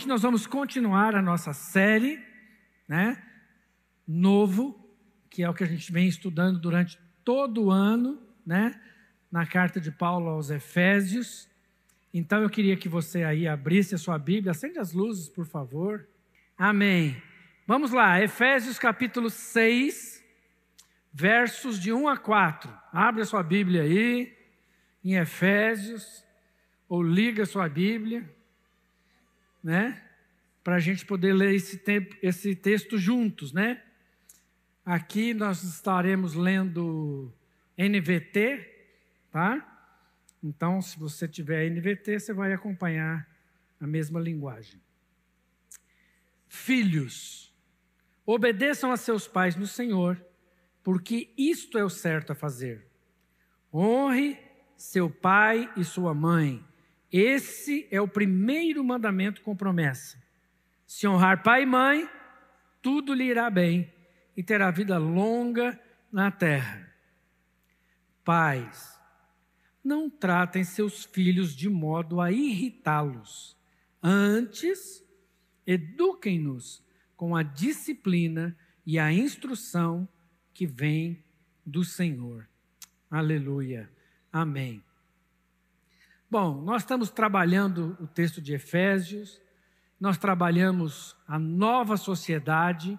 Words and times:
hoje 0.00 0.08
nós 0.08 0.22
vamos 0.22 0.46
continuar 0.46 1.14
a 1.14 1.20
nossa 1.20 1.52
série, 1.52 2.18
né? 2.88 3.22
Novo, 4.08 4.90
que 5.28 5.42
é 5.42 5.50
o 5.50 5.52
que 5.52 5.62
a 5.62 5.66
gente 5.66 5.92
vem 5.92 6.08
estudando 6.08 6.58
durante 6.58 6.98
todo 7.22 7.64
o 7.64 7.70
ano, 7.70 8.18
né? 8.46 8.80
Na 9.30 9.44
carta 9.44 9.78
de 9.78 9.90
Paulo 9.90 10.30
aos 10.30 10.48
Efésios. 10.48 11.46
Então 12.14 12.40
eu 12.40 12.48
queria 12.48 12.78
que 12.78 12.88
você 12.88 13.24
aí 13.24 13.46
abrisse 13.46 13.94
a 13.94 13.98
sua 13.98 14.18
Bíblia, 14.18 14.52
acende 14.52 14.78
as 14.78 14.94
luzes, 14.94 15.28
por 15.28 15.44
favor. 15.44 16.08
Amém. 16.56 17.22
Vamos 17.66 17.90
lá, 17.90 18.22
Efésios 18.22 18.78
capítulo 18.78 19.28
6 19.28 20.24
versos 21.12 21.78
de 21.78 21.92
1 21.92 22.08
a 22.08 22.16
4. 22.16 22.72
Abre 22.90 23.20
a 23.20 23.26
sua 23.26 23.42
Bíblia 23.42 23.82
aí, 23.82 24.34
em 25.04 25.16
Efésios, 25.16 26.24
ou 26.88 27.02
liga 27.02 27.42
a 27.42 27.46
sua 27.46 27.68
Bíblia, 27.68 28.26
né? 29.62 30.02
Para 30.62 30.76
a 30.76 30.80
gente 30.80 31.04
poder 31.06 31.32
ler 31.32 31.54
esse, 31.54 31.78
tempo, 31.78 32.14
esse 32.22 32.54
texto 32.54 32.98
juntos, 32.98 33.52
né? 33.52 33.82
Aqui 34.84 35.32
nós 35.34 35.62
estaremos 35.62 36.34
lendo 36.34 37.32
NVT, 37.76 38.66
tá? 39.30 39.66
Então, 40.42 40.80
se 40.80 40.98
você 40.98 41.28
tiver 41.28 41.68
NVT, 41.70 42.18
você 42.18 42.32
vai 42.32 42.52
acompanhar 42.52 43.28
a 43.78 43.86
mesma 43.86 44.20
linguagem. 44.20 44.80
Filhos, 46.48 47.54
obedeçam 48.26 48.90
a 48.90 48.96
seus 48.96 49.28
pais 49.28 49.56
no 49.56 49.66
Senhor 49.66 50.22
porque 50.82 51.32
isto 51.36 51.78
é 51.78 51.84
o 51.84 51.90
certo 51.90 52.32
a 52.32 52.34
fazer. 52.34 52.86
Honre 53.72 54.38
seu 54.76 55.10
pai 55.10 55.70
e 55.76 55.84
sua 55.84 56.14
mãe. 56.14 56.64
Esse 57.12 57.88
é 57.90 58.00
o 58.00 58.08
primeiro 58.08 58.84
mandamento 58.84 59.42
com 59.42 59.56
promessa. 59.56 60.22
Se 60.86 61.06
honrar 61.06 61.42
pai 61.42 61.62
e 61.62 61.66
mãe, 61.66 62.08
tudo 62.80 63.12
lhe 63.12 63.24
irá 63.24 63.50
bem 63.50 63.92
e 64.36 64.42
terá 64.42 64.70
vida 64.70 64.96
longa 64.98 65.78
na 66.12 66.30
terra. 66.30 66.88
Pais, 68.24 68.98
não 69.82 70.08
tratem 70.08 70.62
seus 70.62 71.04
filhos 71.04 71.54
de 71.54 71.68
modo 71.68 72.20
a 72.20 72.30
irritá-los. 72.30 73.56
Antes, 74.02 75.04
eduquem-nos 75.66 76.82
com 77.16 77.34
a 77.34 77.42
disciplina 77.42 78.56
e 78.86 78.98
a 78.98 79.12
instrução 79.12 80.08
que 80.52 80.66
vem 80.66 81.22
do 81.64 81.84
Senhor. 81.84 82.48
Aleluia. 83.10 83.90
Amém. 84.32 84.82
Bom, 86.30 86.62
nós 86.62 86.82
estamos 86.82 87.10
trabalhando 87.10 87.96
o 87.98 88.06
texto 88.06 88.40
de 88.40 88.54
Efésios, 88.54 89.42
nós 89.98 90.16
trabalhamos 90.16 91.16
a 91.26 91.40
nova 91.40 91.96
sociedade 91.96 92.96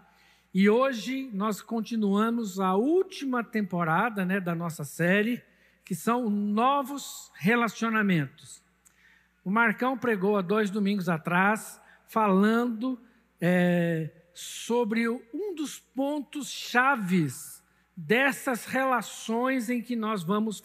e 0.53 0.69
hoje 0.69 1.29
nós 1.31 1.61
continuamos 1.61 2.59
a 2.59 2.75
última 2.75 3.41
temporada 3.41 4.25
né, 4.25 4.41
da 4.41 4.53
nossa 4.53 4.83
série, 4.83 5.41
que 5.85 5.95
são 5.95 6.29
novos 6.29 7.31
relacionamentos. 7.35 8.61
O 9.45 9.49
Marcão 9.49 9.97
pregou 9.97 10.35
há 10.35 10.41
dois 10.41 10.69
domingos 10.69 11.07
atrás, 11.07 11.79
falando 12.09 12.99
é, 13.39 14.11
sobre 14.33 15.07
um 15.07 15.55
dos 15.55 15.79
pontos 15.79 16.51
chaves 16.51 17.63
dessas 17.95 18.65
relações 18.65 19.69
em 19.69 19.81
que 19.81 19.95
nós 19.95 20.21
vamos 20.21 20.61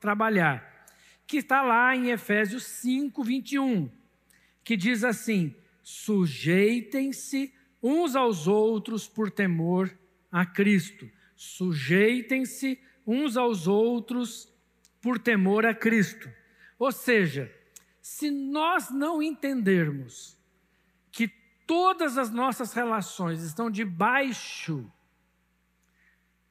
trabalhar, 0.00 0.69
que 1.30 1.36
está 1.36 1.62
lá 1.62 1.94
em 1.94 2.10
Efésios 2.10 2.64
5, 2.64 3.22
21, 3.22 3.88
que 4.64 4.76
diz 4.76 5.04
assim: 5.04 5.54
sujeitem-se 5.80 7.54
uns 7.80 8.16
aos 8.16 8.48
outros 8.48 9.06
por 9.06 9.30
temor 9.30 9.96
a 10.30 10.44
Cristo. 10.44 11.08
Sujeitem-se 11.36 12.80
uns 13.06 13.36
aos 13.36 13.68
outros 13.68 14.52
por 15.00 15.20
temor 15.20 15.64
a 15.64 15.72
Cristo. 15.72 16.28
Ou 16.76 16.90
seja, 16.90 17.48
se 18.02 18.28
nós 18.28 18.90
não 18.90 19.22
entendermos 19.22 20.36
que 21.12 21.28
todas 21.64 22.18
as 22.18 22.30
nossas 22.30 22.72
relações 22.72 23.44
estão 23.44 23.70
debaixo 23.70 24.92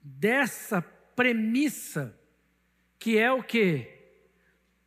dessa 0.02 0.82
premissa, 0.82 2.18
que 2.98 3.18
é 3.18 3.30
o 3.30 3.44
que? 3.44 3.99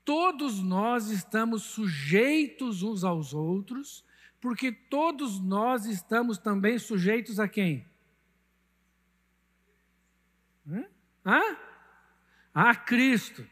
Todos 0.04 0.60
nós 0.60 1.08
estamos 1.10 1.62
sujeitos 1.62 2.82
uns 2.82 3.04
aos 3.04 3.32
outros, 3.32 4.04
porque 4.40 4.72
todos 4.72 5.40
nós 5.40 5.86
estamos 5.86 6.38
também 6.38 6.78
sujeitos 6.78 7.38
a 7.38 7.46
quem? 7.46 7.86
Hã? 11.24 11.56
A 12.52 12.74
Cristo, 12.74 13.46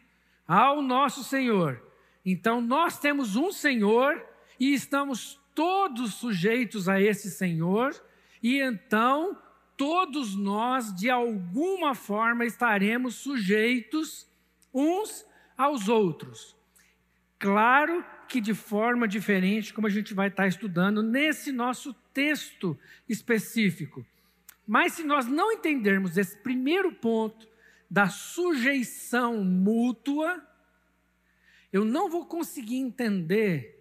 ao 0.47 0.83
nosso 0.83 1.23
Senhor. 1.23 1.81
Então 2.25 2.61
nós 2.61 2.99
temos 2.99 3.37
um 3.37 3.53
Senhor 3.53 4.21
e 4.59 4.75
estamos 4.75 5.41
todos 5.55 6.15
sujeitos 6.15 6.89
a 6.89 7.01
esse 7.01 7.31
Senhor, 7.31 7.95
e 8.43 8.61
então 8.61 9.41
todos 9.77 10.35
nós, 10.35 10.95
de 10.95 11.09
alguma 11.09 11.95
forma, 11.95 12.45
estaremos 12.45 13.15
sujeitos 13.15 14.29
uns 14.75 15.25
aos 15.65 15.89
outros. 15.89 16.57
Claro 17.39 18.05
que 18.29 18.41
de 18.41 18.55
forma 18.55 19.09
diferente, 19.09 19.75
como 19.75 19.87
a 19.87 19.91
gente 19.91 20.15
vai 20.15 20.29
estar 20.29 20.47
estudando 20.47 21.03
nesse 21.03 21.51
nosso 21.51 21.93
texto 22.15 22.79
específico. 23.09 24.07
Mas 24.67 24.93
se 24.93 25.03
nós 25.03 25.27
não 25.27 25.51
entendermos 25.51 26.17
esse 26.17 26.37
primeiro 26.37 26.93
ponto 26.93 27.49
da 27.91 28.09
sujeição 28.09 29.43
mútua, 29.45 30.47
eu 31.73 31.85
não 31.85 32.09
vou 32.09 32.27
conseguir 32.27 32.77
entender 32.77 33.81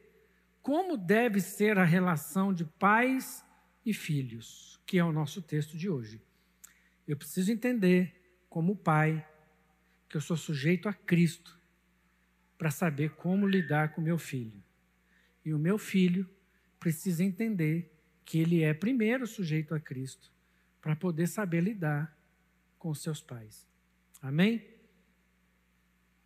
como 0.62 0.98
deve 0.98 1.40
ser 1.40 1.78
a 1.78 1.84
relação 1.84 2.54
de 2.54 2.66
pais 2.66 3.46
e 3.86 3.94
filhos, 3.94 4.80
que 4.86 4.98
é 4.98 5.04
o 5.04 5.12
nosso 5.12 5.42
texto 5.42 5.78
de 5.78 5.90
hoje. 5.90 6.22
Eu 7.08 7.18
preciso 7.18 7.52
entender, 7.52 8.16
como 8.50 8.76
pai, 8.76 9.28
que 10.08 10.18
eu 10.18 10.22
sou 10.22 10.38
sujeito 10.38 10.90
a 10.90 10.94
Cristo, 10.94 11.59
para 12.60 12.70
saber 12.70 13.12
como 13.12 13.48
lidar 13.48 13.94
com 13.94 14.02
meu 14.02 14.18
filho. 14.18 14.62
E 15.46 15.54
o 15.54 15.58
meu 15.58 15.78
filho 15.78 16.30
precisa 16.78 17.24
entender 17.24 17.90
que 18.26 18.38
ele 18.38 18.62
é 18.62 18.74
primeiro 18.74 19.26
sujeito 19.26 19.74
a 19.74 19.80
Cristo, 19.80 20.30
para 20.82 20.94
poder 20.94 21.28
saber 21.28 21.62
lidar 21.62 22.16
com 22.78 22.94
seus 22.94 23.22
pais. 23.22 23.66
Amém? 24.22 24.64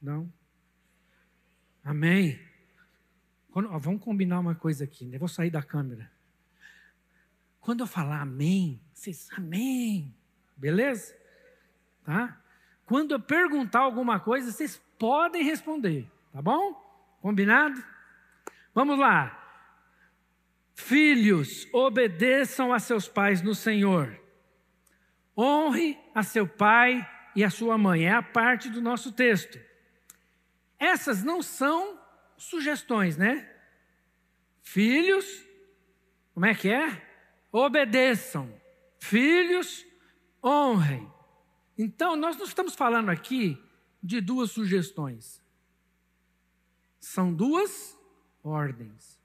Não? 0.02 0.32
Amém? 1.84 2.40
Quando, 3.52 3.70
ó, 3.70 3.78
vamos 3.78 4.02
combinar 4.02 4.40
uma 4.40 4.56
coisa 4.56 4.86
aqui, 4.86 5.06
né? 5.06 5.20
Vou 5.20 5.28
sair 5.28 5.52
da 5.52 5.62
câmera. 5.62 6.12
Quando 7.62 7.82
eu 7.82 7.88
falar 7.88 8.22
amém, 8.22 8.82
vocês, 8.92 9.30
amém. 9.34 10.14
Beleza? 10.58 11.16
Tá? 12.04 12.42
Quando 12.86 13.12
eu 13.12 13.20
perguntar 13.20 13.82
alguma 13.82 14.20
coisa, 14.20 14.52
vocês 14.52 14.82
podem 14.98 15.44
responder, 15.44 16.12
tá 16.34 16.42
bom? 16.42 16.74
Combinado? 17.22 17.82
Vamos 18.74 19.00
lá. 19.00 19.40
Filhos, 20.76 21.68
obedeçam 21.72 22.74
a 22.74 22.80
seus 22.80 23.08
pais 23.08 23.42
no 23.42 23.54
Senhor. 23.54 24.20
Honre 25.38 25.98
a 26.14 26.24
seu 26.24 26.48
pai 26.48 27.08
e 27.36 27.44
a 27.44 27.50
sua 27.50 27.78
mãe. 27.78 28.06
É 28.06 28.12
a 28.12 28.24
parte 28.24 28.70
do 28.70 28.82
nosso 28.82 29.12
texto. 29.12 29.60
Essas 30.80 31.24
não 31.24 31.42
são 31.42 32.00
sugestões, 32.36 33.16
né? 33.16 33.50
Filhos, 34.64 35.46
como 36.34 36.48
é 36.48 36.56
que 36.56 36.70
é? 36.70 37.02
Obedeçam. 37.52 38.52
Filhos, 39.00 39.86
honrem. 40.44 41.12
Então, 41.78 42.16
nós 42.16 42.38
não 42.38 42.46
estamos 42.46 42.74
falando 42.74 43.10
aqui 43.10 43.62
de 44.02 44.20
duas 44.20 44.52
sugestões. 44.52 45.43
São 47.04 47.34
duas 47.34 48.00
ordens. 48.42 49.20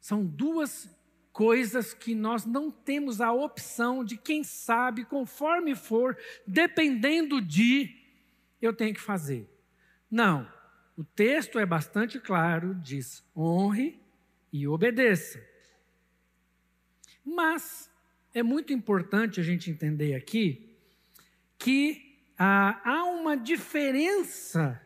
São 0.00 0.26
duas 0.26 0.90
coisas 1.32 1.94
que 1.94 2.12
nós 2.12 2.44
não 2.44 2.72
temos 2.72 3.20
a 3.20 3.32
opção 3.32 4.02
de, 4.02 4.16
quem 4.16 4.42
sabe, 4.42 5.04
conforme 5.04 5.76
for, 5.76 6.18
dependendo 6.44 7.40
de, 7.40 8.04
eu 8.60 8.74
tenho 8.74 8.92
que 8.92 9.00
fazer. 9.00 9.48
Não. 10.10 10.52
O 10.96 11.04
texto 11.04 11.56
é 11.56 11.64
bastante 11.64 12.18
claro, 12.18 12.74
diz: 12.74 13.24
honre 13.34 13.96
e 14.52 14.66
obedeça. 14.66 15.40
Mas 17.24 17.88
é 18.34 18.42
muito 18.42 18.72
importante 18.72 19.38
a 19.38 19.44
gente 19.44 19.70
entender 19.70 20.16
aqui 20.16 20.76
que 21.56 22.18
ah, 22.36 22.80
há 22.84 23.04
uma 23.04 23.36
diferença 23.36 24.81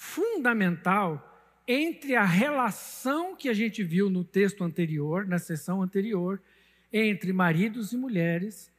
fundamental 0.00 1.44
entre 1.68 2.16
a 2.16 2.24
relação 2.24 3.36
que 3.36 3.50
a 3.50 3.52
gente 3.52 3.84
viu 3.84 4.08
no 4.08 4.24
texto 4.24 4.64
anterior, 4.64 5.26
na 5.26 5.38
sessão 5.38 5.82
anterior, 5.82 6.40
entre 6.90 7.34
maridos 7.34 7.92
e 7.92 7.98
mulheres, 7.98 8.72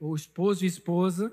ou 0.00 0.16
esposo 0.16 0.64
e 0.64 0.66
esposa, 0.66 1.30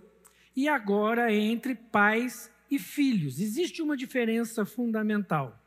e 0.54 0.68
agora 0.68 1.34
entre 1.34 1.74
pais 1.74 2.52
e 2.70 2.78
filhos. 2.78 3.40
Existe 3.40 3.82
uma 3.82 3.96
diferença 3.96 4.66
fundamental. 4.66 5.58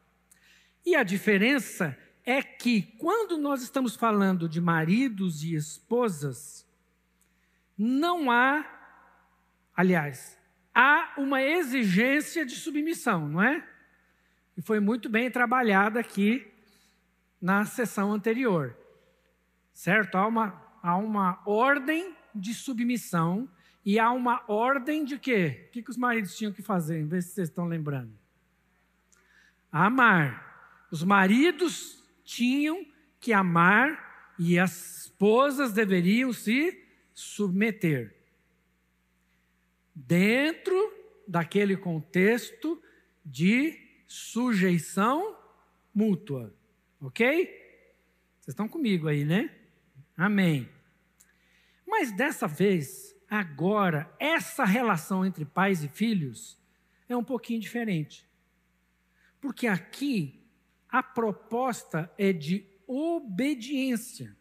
E 0.85 0.95
a 0.95 1.03
diferença 1.03 1.97
é 2.27 2.43
que, 2.43 2.83
quando 2.99 3.39
nós 3.39 3.63
estamos 3.63 3.97
falando 3.97 4.51
de 4.51 4.61
maridos 4.61 5.43
e 5.43 5.55
esposas, 5.55 6.67
não 7.77 8.31
há, 8.31 8.67
aliás, 9.75 10.39
há 10.75 11.13
uma 11.17 11.43
exigência 11.43 12.45
de 12.45 12.55
submissão, 12.55 13.29
não 13.29 13.43
é? 13.43 13.67
E 14.57 14.63
foi 14.63 14.81
muito 14.81 15.09
bem 15.09 15.31
trabalhada 15.31 16.01
aqui 16.01 16.47
na 17.41 17.65
sessão 17.65 18.13
anterior. 18.13 18.77
Certo? 19.73 20.17
Há 20.17 20.27
uma, 20.27 20.63
há 20.83 20.97
uma 20.97 21.43
ordem 21.47 22.15
de 22.35 22.55
submissão 22.55 23.49
e 23.85 23.99
há 23.99 24.11
uma 24.11 24.45
ordem 24.47 25.05
de 25.05 25.19
quê? 25.19 25.67
O 25.69 25.73
que, 25.73 25.83
que 25.83 25.91
os 25.91 25.97
maridos 25.97 26.37
tinham 26.37 26.53
que 26.53 26.63
fazer? 26.63 27.05
Vê 27.05 27.21
se 27.21 27.31
vocês 27.31 27.49
estão 27.49 27.67
lembrando. 27.67 28.13
Amar. 29.71 30.87
Os 30.91 31.03
maridos 31.03 32.05
tinham 32.25 32.87
que 33.19 33.33
amar 33.33 34.35
e 34.39 34.59
as 34.59 35.05
esposas 35.05 35.73
deveriam 35.73 36.33
se 36.33 36.79
submeter. 37.15 38.22
Dentro 39.95 40.75
daquele 41.27 41.77
contexto 41.77 42.83
de 43.25 43.79
sujeição 44.07 45.37
mútua. 45.95 46.55
Ok? 47.01 47.47
Vocês 48.41 48.49
estão 48.49 48.69
comigo 48.69 49.09
aí, 49.09 49.25
né? 49.25 49.55
Amém. 50.17 50.69
Mas 51.87 52.13
dessa 52.13 52.47
vez, 52.47 53.15
agora, 53.29 54.13
essa 54.19 54.65
relação 54.65 55.25
entre 55.25 55.45
pais 55.45 55.85
e 55.85 55.89
filhos 55.89 56.59
é 57.09 57.17
um 57.17 57.25
pouquinho 57.25 57.61
diferente. 57.61 58.29
Porque 59.41 59.67
aqui 59.67 60.43
a 60.89 61.03
proposta 61.03 62.13
é 62.19 62.33
de 62.33 62.67
obediência. 62.87 64.37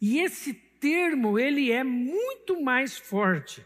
E 0.00 0.18
esse 0.18 0.54
termo, 0.54 1.38
ele 1.38 1.70
é 1.70 1.84
muito 1.84 2.62
mais 2.62 2.96
forte. 2.96 3.64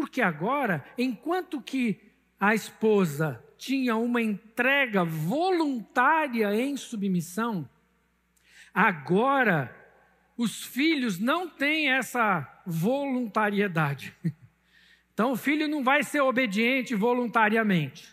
Porque 0.00 0.22
agora, 0.22 0.82
enquanto 0.96 1.60
que 1.60 2.00
a 2.40 2.54
esposa 2.54 3.44
tinha 3.58 3.96
uma 3.96 4.22
entrega 4.22 5.04
voluntária 5.04 6.54
em 6.54 6.74
submissão, 6.74 7.68
agora 8.72 9.76
os 10.38 10.64
filhos 10.64 11.18
não 11.18 11.50
têm 11.50 11.92
essa 11.92 12.62
voluntariedade. 12.66 14.14
Então 15.12 15.32
o 15.32 15.36
filho 15.36 15.68
não 15.68 15.84
vai 15.84 16.02
ser 16.02 16.22
obediente 16.22 16.94
voluntariamente. 16.94 18.08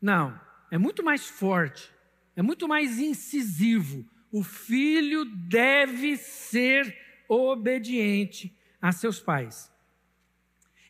Não, 0.00 0.40
é 0.70 0.78
muito 0.78 1.04
mais 1.04 1.26
forte, 1.26 1.92
é 2.34 2.40
muito 2.40 2.66
mais 2.66 2.98
incisivo. 2.98 4.02
O 4.32 4.42
filho 4.42 5.26
deve 5.26 6.16
ser 6.16 6.96
obediente 7.28 8.56
a 8.80 8.92
seus 8.92 9.20
pais. 9.20 9.70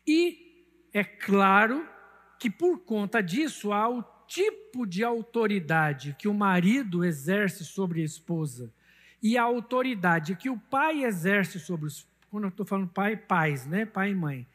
E 0.07 0.65
é 0.93 1.03
claro 1.03 1.87
que 2.39 2.49
por 2.49 2.79
conta 2.79 3.21
disso 3.21 3.73
há 3.73 3.89
o 3.89 4.03
tipo 4.27 4.85
de 4.85 5.03
autoridade 5.03 6.15
que 6.17 6.27
o 6.27 6.33
marido 6.33 7.03
exerce 7.03 7.65
sobre 7.65 8.01
a 8.01 8.05
esposa 8.05 8.73
e 9.21 9.37
a 9.37 9.43
autoridade 9.43 10.35
que 10.35 10.49
o 10.49 10.57
pai 10.57 11.03
exerce 11.03 11.59
sobre 11.59 11.87
os 11.87 12.07
quando 12.29 12.43
eu 12.43 12.49
estou 12.49 12.65
falando 12.65 12.89
pai, 12.89 13.15
pais, 13.15 13.65
né, 13.65 13.85
pai 13.85 14.11
e 14.11 14.15
mãe, 14.15 14.47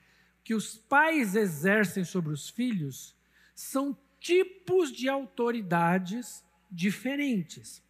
que 0.44 0.54
os 0.54 0.76
pais 0.76 1.34
exercem 1.34 2.04
sobre 2.04 2.32
os 2.32 2.50
filhos 2.50 3.16
são 3.54 3.96
tipos 4.20 4.92
de 4.92 5.08
autoridades 5.08 6.44
diferentes. 6.70 7.82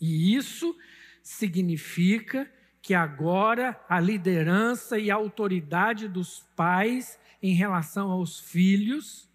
E 0.00 0.34
isso 0.34 0.76
significa 1.22 2.50
que 2.84 2.92
agora 2.92 3.82
a 3.88 3.98
liderança 3.98 4.98
e 4.98 5.10
a 5.10 5.14
autoridade 5.14 6.06
dos 6.06 6.40
pais 6.54 7.18
em 7.42 7.54
relação 7.54 8.10
aos 8.10 8.38
filhos, 8.38 9.26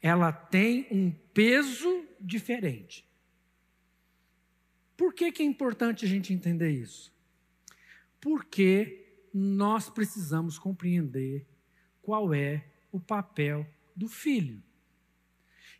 ela 0.00 0.32
tem 0.32 0.86
um 0.90 1.10
peso 1.34 2.02
diferente. 2.18 3.06
Por 4.96 5.12
que, 5.12 5.30
que 5.30 5.42
é 5.42 5.44
importante 5.44 6.06
a 6.06 6.08
gente 6.08 6.32
entender 6.32 6.70
isso? 6.70 7.12
Porque 8.18 9.28
nós 9.34 9.90
precisamos 9.90 10.58
compreender 10.58 11.46
qual 12.00 12.32
é 12.32 12.64
o 12.90 12.98
papel 12.98 13.66
do 13.94 14.08
filho. 14.08 14.62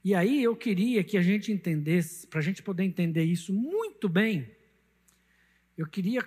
E 0.05 0.15
aí 0.15 0.43
eu 0.43 0.55
queria 0.55 1.03
que 1.03 1.17
a 1.17 1.23
gente 1.23 1.51
entendesse, 1.51 2.27
para 2.27 2.41
a 2.41 2.43
gente 2.43 2.63
poder 2.63 2.85
entender 2.85 3.25
isso 3.25 3.51
muito 3.51 4.11
bem, 4.11 4.55
eu 5.75 5.87
queria 5.87 6.23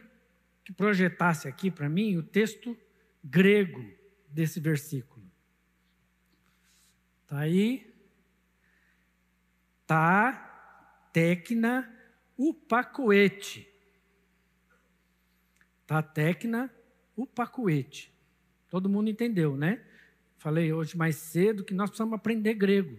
que 0.64 0.72
projetasse 0.72 1.48
aqui 1.48 1.70
para 1.70 1.90
mim 1.90 2.18
o 2.18 2.24
texto 2.24 2.78
grego 3.24 3.84
desse 4.30 4.60
versículo. 4.60 5.26
Está 7.24 7.40
aí. 7.40 7.94
Tá 9.86 11.10
tecna 11.12 11.92
upacoete. 12.38 13.68
Tá 15.86 16.02
tecna 16.02 16.74
upacoete. 17.16 18.14
Todo 18.70 18.90
mundo 18.90 19.10
entendeu, 19.10 19.56
né? 19.56 19.86
Falei 20.38 20.74
hoje 20.74 20.98
mais 20.98 21.18
cedo 21.18 21.64
que 21.64 21.74
nós 21.74 21.90
precisamos 21.90 22.14
aprender 22.14 22.54
grego. 22.54 22.98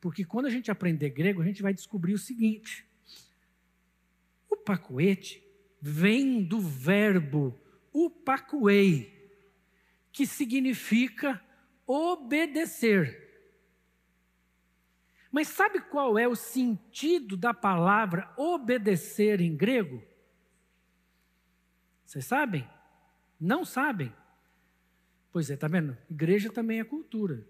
Porque 0.00 0.24
quando 0.24 0.46
a 0.46 0.50
gente 0.50 0.70
aprender 0.70 1.10
grego, 1.10 1.42
a 1.42 1.44
gente 1.44 1.62
vai 1.62 1.74
descobrir 1.74 2.14
o 2.14 2.18
seguinte: 2.18 2.86
o 4.48 4.56
pacoete 4.56 5.49
vem 5.80 6.42
do 6.42 6.60
verbo 6.60 7.58
upacuei, 7.92 9.32
que 10.12 10.26
significa 10.26 11.42
obedecer. 11.86 13.28
Mas 15.30 15.48
sabe 15.48 15.80
qual 15.80 16.18
é 16.18 16.26
o 16.26 16.34
sentido 16.34 17.36
da 17.36 17.54
palavra 17.54 18.32
obedecer 18.36 19.40
em 19.40 19.56
grego? 19.56 20.02
Vocês 22.04 22.24
sabem? 22.24 22.68
Não 23.38 23.64
sabem? 23.64 24.12
Pois 25.32 25.48
é, 25.50 25.56
tá 25.56 25.68
vendo? 25.68 25.96
Igreja 26.10 26.52
também 26.52 26.80
é 26.80 26.84
cultura. 26.84 27.46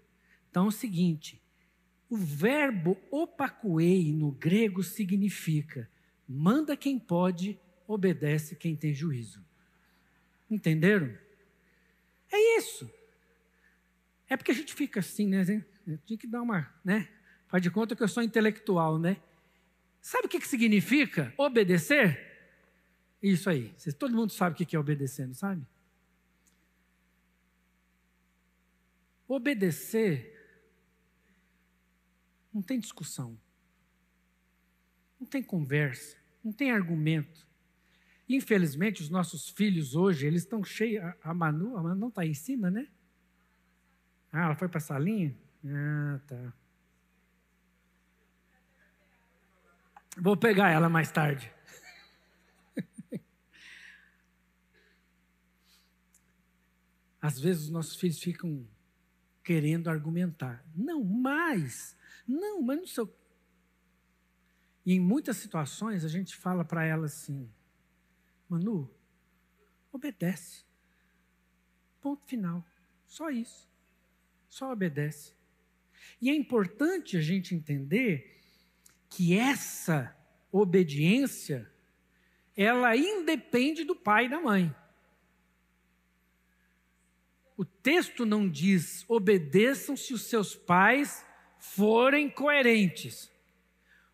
Então 0.49 0.65
é 0.65 0.67
o 0.67 0.71
seguinte: 0.71 1.41
o 2.07 2.15
verbo 2.15 2.95
opacuei 3.09 4.13
no 4.13 4.31
grego 4.31 4.83
significa 4.83 5.89
manda 6.31 6.77
quem 6.77 6.97
pode, 6.97 7.59
obedece 7.93 8.55
quem 8.55 8.75
tem 8.75 8.93
juízo. 8.93 9.43
Entenderam? 10.49 11.15
É 12.31 12.57
isso. 12.57 12.89
É 14.29 14.37
porque 14.37 14.51
a 14.51 14.55
gente 14.55 14.73
fica 14.73 14.99
assim, 15.01 15.27
né? 15.27 15.43
Tinha 16.05 16.17
que 16.17 16.27
dar 16.27 16.41
uma, 16.41 16.73
né? 16.83 17.09
Faz 17.47 17.61
de 17.61 17.69
conta 17.69 17.95
que 17.95 18.03
eu 18.03 18.07
sou 18.07 18.23
intelectual, 18.23 18.97
né? 18.97 19.21
Sabe 19.99 20.25
o 20.25 20.29
que, 20.29 20.39
que 20.39 20.47
significa 20.47 21.33
obedecer? 21.37 22.29
Isso 23.21 23.49
aí. 23.49 23.75
Todo 23.99 24.15
mundo 24.15 24.31
sabe 24.31 24.53
o 24.53 24.65
que 24.65 24.75
é 24.75 24.79
obedecer, 24.79 25.27
não 25.27 25.33
sabe? 25.33 25.65
Obedecer 29.27 30.31
não 32.53 32.61
tem 32.61 32.79
discussão, 32.79 33.39
não 35.19 35.25
tem 35.25 35.41
conversa, 35.41 36.17
não 36.43 36.51
tem 36.51 36.71
argumento. 36.71 37.47
Infelizmente, 38.35 39.01
os 39.01 39.09
nossos 39.09 39.49
filhos 39.49 39.95
hoje, 39.95 40.25
eles 40.25 40.43
estão 40.43 40.63
cheios. 40.63 41.03
A 41.21 41.33
Manu, 41.33 41.75
a 41.77 41.83
Manu 41.83 41.99
não 41.99 42.07
está 42.07 42.21
aí 42.21 42.29
em 42.29 42.33
cima, 42.33 42.71
né? 42.71 42.87
Ah, 44.31 44.45
ela 44.45 44.55
foi 44.55 44.69
para 44.69 44.77
a 44.77 44.81
salinha? 44.81 45.35
Ah, 45.65 46.19
tá. 46.25 46.53
Vou 50.17 50.37
pegar 50.37 50.69
ela 50.69 50.87
mais 50.87 51.11
tarde. 51.11 51.51
Às 57.21 57.39
vezes 57.39 57.63
os 57.63 57.69
nossos 57.69 57.95
filhos 57.97 58.19
ficam 58.19 58.65
querendo 59.43 59.89
argumentar. 59.89 60.63
Não, 60.73 61.03
mais. 61.03 61.97
Não, 62.27 62.61
mas 62.61 62.77
não 62.77 62.87
sei. 62.87 63.05
E 64.85 64.93
em 64.93 64.99
muitas 64.99 65.37
situações 65.37 66.05
a 66.05 66.07
gente 66.07 66.35
fala 66.35 66.63
para 66.63 66.85
ela 66.85 67.05
assim: 67.05 67.49
Manu, 68.51 68.93
obedece. 69.93 70.65
Ponto 72.01 72.25
final. 72.25 72.65
Só 73.07 73.29
isso. 73.29 73.65
Só 74.49 74.73
obedece. 74.73 75.33
E 76.21 76.29
é 76.29 76.35
importante 76.35 77.15
a 77.15 77.21
gente 77.21 77.55
entender 77.55 78.41
que 79.09 79.37
essa 79.37 80.13
obediência 80.51 81.71
ela 82.53 82.93
independe 82.93 83.85
do 83.85 83.95
pai 83.95 84.25
e 84.25 84.29
da 84.29 84.41
mãe. 84.41 84.75
O 87.55 87.63
texto 87.63 88.25
não 88.25 88.49
diz 88.49 89.05
obedeçam 89.07 89.95
se 89.95 90.13
os 90.13 90.23
seus 90.23 90.55
pais 90.55 91.25
forem 91.57 92.29
coerentes, 92.29 93.31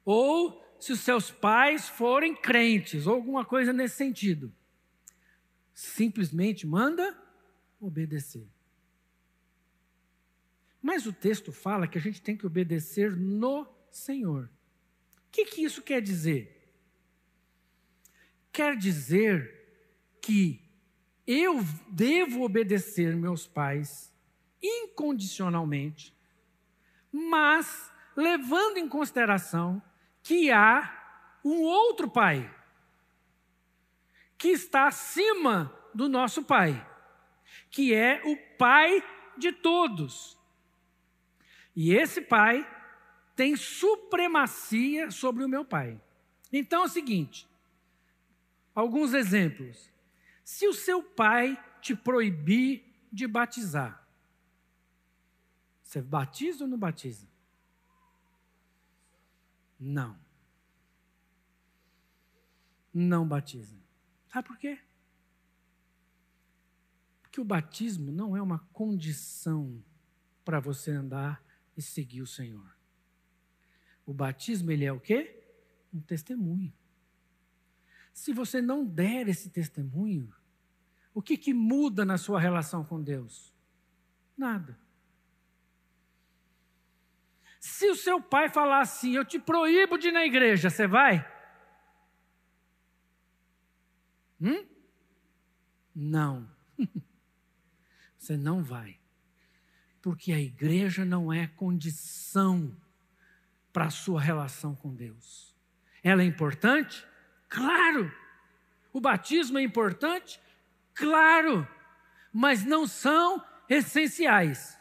ou 0.06 0.64
se 0.80 0.92
os 0.92 1.00
seus 1.00 1.32
pais 1.32 1.90
forem 1.90 2.36
crentes, 2.36 3.08
ou 3.08 3.16
alguma 3.16 3.44
coisa 3.44 3.74
nesse 3.74 3.96
sentido. 3.96 4.54
Simplesmente 5.74 6.66
manda 6.66 7.18
obedecer. 7.80 8.48
Mas 10.82 11.06
o 11.06 11.14
texto 11.14 11.52
fala 11.52 11.88
que 11.88 11.98
a 11.98 12.02
gente 12.02 12.22
tem 12.22 12.38
que 12.38 12.46
obedecer 12.46 13.16
no 13.16 13.68
Senhor. 13.92 14.46
O 14.46 15.32
que, 15.32 15.46
que 15.46 15.64
isso 15.64 15.82
quer 15.82 16.02
dizer? 16.02 16.72
Quer 18.52 18.76
dizer 18.78 19.54
que 20.22 20.62
eu 21.26 21.60
devo 21.92 22.44
obedecer 22.44 23.16
meus 23.16 23.46
pais 23.46 24.14
incondicionalmente, 24.62 26.16
mas 27.12 27.92
levando 28.16 28.78
em 28.78 28.88
consideração 28.88 29.82
que 30.28 30.52
há 30.52 31.40
um 31.42 31.62
outro 31.62 32.10
pai 32.10 32.54
que 34.38 34.50
está 34.50 34.88
acima 34.88 35.74
do 35.94 36.10
nosso 36.10 36.44
pai, 36.44 36.86
que 37.72 37.94
é 37.94 38.22
o 38.26 38.36
pai 38.58 39.02
de 39.38 39.54
todos. 39.54 40.38
E 41.74 41.94
esse 41.94 42.20
pai 42.20 42.70
tem 43.38 43.56
supremacia 43.56 45.12
sobre 45.12 45.46
o 45.46 45.48
meu 45.48 45.64
pai. 45.64 45.98
Então 46.52 46.82
é 46.82 46.86
o 46.88 46.90
seguinte: 46.90 47.48
alguns 48.76 49.14
exemplos. 49.14 49.90
Se 50.44 50.68
o 50.68 50.74
seu 50.74 51.02
pai 51.02 51.58
te 51.82 51.96
proibir 51.96 52.84
de 53.14 53.26
batizar, 53.28 54.06
você 55.82 56.02
batiza 56.02 56.66
ou 56.66 56.70
não 56.70 56.78
batiza? 56.78 57.26
Não. 59.80 60.18
Não 62.94 63.28
batiza. 63.28 63.78
Sabe 64.28 64.48
por 64.48 64.58
quê? 64.58 64.80
Porque 67.22 67.40
o 67.40 67.46
batismo 67.46 68.12
não 68.12 68.36
é 68.36 68.42
uma 68.42 68.60
condição 68.74 69.84
para 70.44 70.60
você 70.60 70.92
andar 70.92 71.44
e 71.76 71.82
seguir 71.82 72.22
o 72.22 72.28
Senhor. 72.28 72.76
O 74.06 74.14
batismo, 74.14 74.72
ele 74.72 74.86
é 74.86 74.92
o 74.92 75.00
quê? 75.00 75.44
Um 75.94 76.00
testemunho. 76.00 76.74
Se 78.14 78.34
você 78.34 78.62
não 78.62 78.86
der 78.86 79.28
esse 79.28 79.50
testemunho, 79.50 80.34
o 81.14 81.22
que, 81.22 81.38
que 81.38 81.54
muda 81.54 82.04
na 82.04 82.18
sua 82.18 82.40
relação 82.40 82.84
com 82.84 83.02
Deus? 83.02 83.54
Nada. 84.36 84.80
Se 87.60 87.90
o 87.90 87.96
seu 87.96 88.22
pai 88.22 88.50
falar 88.50 88.82
assim, 88.82 89.16
eu 89.16 89.26
te 89.26 89.40
proíbo 89.40 89.98
de 89.98 90.10
ir 90.10 90.12
na 90.12 90.26
igreja, 90.26 90.70
você 90.70 90.88
vai? 90.88 91.26
Hum? 94.40 94.66
Não. 95.96 96.48
você 98.18 98.38
não 98.38 98.64
vai. 98.64 99.00
Porque 100.02 100.32
a 100.32 100.40
igreja 100.40 101.04
não 101.04 101.34
é 101.34 101.48
condição 101.48 102.76
para 103.74 103.86
a 103.86 103.92
sua 103.92 104.22
relação 104.22 104.76
com 104.76 104.94
Deus. 104.94 105.56
Ela 106.04 106.22
é 106.22 106.26
importante? 106.26 107.06
Claro. 107.50 108.12
O 108.94 109.02
batismo 109.02 109.58
é 109.58 109.64
importante? 109.64 110.40
Claro. 110.94 111.68
Mas 112.32 112.64
não 112.64 112.88
são 112.88 113.44
essenciais. 113.68 114.77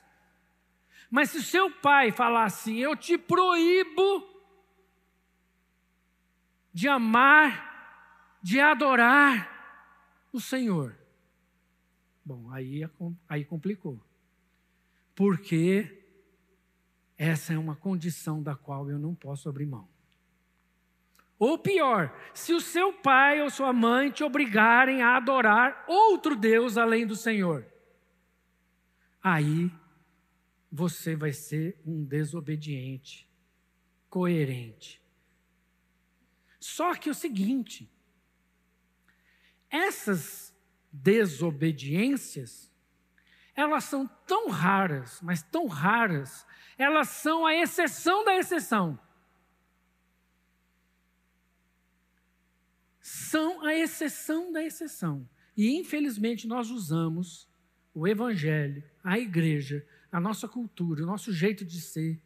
Mas 1.11 1.31
se 1.31 1.39
o 1.39 1.43
seu 1.43 1.71
pai 1.71 2.11
falar 2.11 2.45
assim, 2.45 2.77
eu 2.77 2.97
te 2.97 3.17
proíbo 3.17 4.27
de 6.73 6.89
amar, 6.89 8.39
de 8.43 8.61
adorar 8.61 9.57
o 10.33 10.41
Senhor. 10.41 10.97
Bom, 12.25 12.51
aí, 12.51 12.83
é 12.83 12.91
aí 13.29 13.45
complicou. 13.45 14.01
Porque 15.15 16.03
essa 17.17 17.55
é 17.55 17.59
uma 17.59 17.75
condição 17.75 18.43
da 18.43 18.55
qual 18.55 18.91
eu 18.91 18.99
não 18.99 19.15
posso 19.15 19.49
abrir 19.49 19.67
mão. 19.67 19.89
Ou 21.39 21.59
pior, 21.59 22.15
se 22.35 22.53
o 22.53 22.61
seu 22.61 22.93
pai 22.93 23.43
ou 23.43 23.51
sua 23.51 23.73
mãe 23.73 24.11
te 24.11 24.25
obrigarem 24.25 25.03
a 25.03 25.17
adorar 25.17 25.85
outro 25.87 26.35
Deus 26.35 26.77
além 26.77 27.07
do 27.07 27.15
Senhor, 27.15 27.65
aí 29.23 29.71
você 30.71 31.15
vai 31.15 31.33
ser 31.33 31.81
um 31.85 32.05
desobediente, 32.05 33.29
coerente. 34.09 35.03
Só 36.59 36.95
que 36.95 37.09
é 37.09 37.13
o 37.13 37.15
seguinte, 37.15 37.91
essas 39.71 40.55
desobediências, 40.91 42.73
elas 43.55 43.85
são 43.85 44.07
tão 44.27 44.49
raras, 44.49 45.21
mas 45.23 45.43
tão 45.43 45.67
raras, 45.67 46.47
elas 46.77 47.09
são 47.09 47.47
a 47.47 47.55
exceção 47.55 48.25
da 48.25 48.37
exceção. 48.37 48.99
são 53.07 53.65
a 53.65 53.75
exceção 53.75 54.53
da 54.53 54.65
exceção. 54.65 55.29
E 55.57 55.77
infelizmente 55.77 56.49
nós 56.49 56.71
usamos 56.71 57.49
o 57.95 58.07
evangelho, 58.07 58.83
a 59.03 59.19
igreja, 59.19 59.87
a 60.11 60.21
nossa 60.21 60.49
cultura, 60.49 61.03
o 61.03 61.07
nosso 61.07 61.33
jeito 61.33 61.65
de 61.65 61.81
ser 61.81 62.21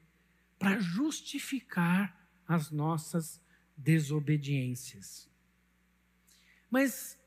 para 0.58 0.78
justificar 0.78 2.18
as 2.46 2.70
nossas 2.70 3.40
desobediências. 3.76 5.28
Mas 6.70 7.18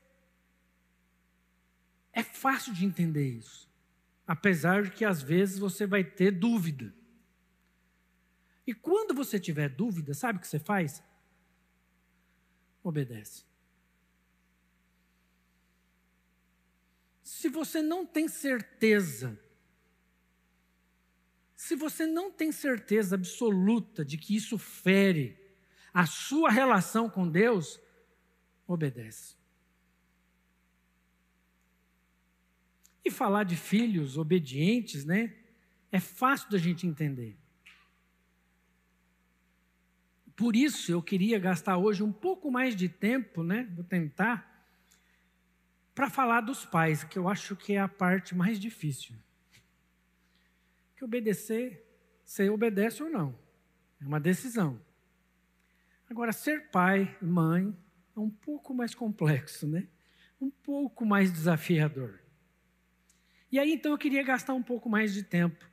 é 2.12 2.22
fácil 2.22 2.72
de 2.72 2.84
entender 2.84 3.28
isso, 3.28 3.68
apesar 4.26 4.84
de 4.84 4.90
que 4.92 5.04
às 5.04 5.20
vezes 5.22 5.58
você 5.58 5.86
vai 5.86 6.04
ter 6.04 6.30
dúvida. 6.30 6.94
E 8.66 8.72
quando 8.72 9.14
você 9.14 9.38
tiver 9.38 9.68
dúvida, 9.68 10.14
sabe 10.14 10.38
o 10.38 10.40
que 10.40 10.48
você 10.48 10.58
faz? 10.58 11.02
obedece. 12.84 13.44
Se 17.22 17.48
você 17.48 17.80
não 17.80 18.04
tem 18.04 18.28
certeza, 18.28 19.40
se 21.64 21.74
você 21.74 22.06
não 22.06 22.30
tem 22.30 22.52
certeza 22.52 23.14
absoluta 23.14 24.04
de 24.04 24.18
que 24.18 24.36
isso 24.36 24.58
fere 24.58 25.34
a 25.94 26.04
sua 26.04 26.50
relação 26.50 27.08
com 27.08 27.26
Deus, 27.26 27.80
obedece. 28.66 29.34
E 33.02 33.10
falar 33.10 33.44
de 33.44 33.56
filhos 33.56 34.18
obedientes, 34.18 35.06
né? 35.06 35.34
É 35.90 35.98
fácil 35.98 36.50
da 36.50 36.58
gente 36.58 36.86
entender. 36.86 37.34
Por 40.36 40.54
isso 40.54 40.92
eu 40.92 41.00
queria 41.00 41.38
gastar 41.38 41.78
hoje 41.78 42.02
um 42.02 42.12
pouco 42.12 42.50
mais 42.50 42.76
de 42.76 42.90
tempo, 42.90 43.42
né? 43.42 43.72
Vou 43.74 43.84
tentar 43.84 44.68
para 45.94 46.10
falar 46.10 46.42
dos 46.42 46.66
pais, 46.66 47.04
que 47.04 47.18
eu 47.18 47.26
acho 47.26 47.56
que 47.56 47.72
é 47.72 47.80
a 47.80 47.88
parte 47.88 48.34
mais 48.34 48.60
difícil. 48.60 49.16
Obedecer, 51.04 51.84
você 52.24 52.48
obedece 52.48 53.02
ou 53.02 53.10
não. 53.10 53.38
É 54.00 54.06
uma 54.06 54.18
decisão. 54.18 54.80
Agora, 56.08 56.32
ser 56.32 56.70
pai 56.70 57.16
mãe 57.20 57.76
é 58.16 58.20
um 58.20 58.30
pouco 58.30 58.72
mais 58.72 58.94
complexo, 58.94 59.66
né? 59.66 59.88
Um 60.40 60.50
pouco 60.50 61.04
mais 61.04 61.32
desafiador. 61.32 62.20
E 63.50 63.58
aí, 63.58 63.72
então, 63.72 63.92
eu 63.92 63.98
queria 63.98 64.22
gastar 64.22 64.54
um 64.54 64.62
pouco 64.62 64.88
mais 64.88 65.12
de 65.12 65.22
tempo 65.22 65.64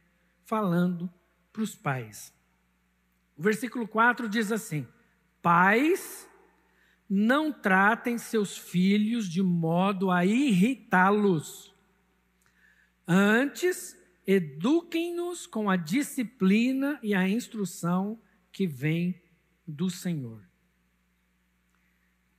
falando 0.43 1.11
para 1.51 1.61
os 1.61 1.75
pais. 1.75 2.33
O 3.37 3.41
versículo 3.41 3.87
4 3.87 4.29
diz 4.29 4.51
assim: 4.51 4.87
Pais, 5.41 6.29
não 7.09 7.51
tratem 7.51 8.17
seus 8.17 8.57
filhos 8.57 9.27
de 9.27 9.41
modo 9.41 10.11
a 10.11 10.25
irritá-los. 10.25 11.73
Antes, 13.07 14.00
eduquem-nos 14.31 15.45
com 15.45 15.69
a 15.69 15.75
disciplina 15.75 16.99
e 17.03 17.13
a 17.13 17.27
instrução 17.27 18.21
que 18.51 18.67
vem 18.67 19.21
do 19.67 19.89
Senhor. 19.89 20.43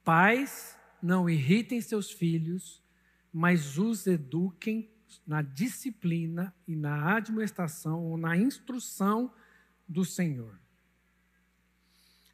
Pais, 0.05 0.77
não 1.03 1.29
irritem 1.29 1.81
seus 1.81 2.11
filhos, 2.11 2.83
mas 3.33 3.79
os 3.79 4.07
eduquem 4.07 4.91
na 5.27 5.43
disciplina 5.43 6.55
e 6.67 6.75
na 6.75 7.17
admoestação 7.17 8.03
ou 8.05 8.17
na 8.17 8.37
instrução 8.37 9.33
do 9.87 10.05
Senhor. 10.05 10.59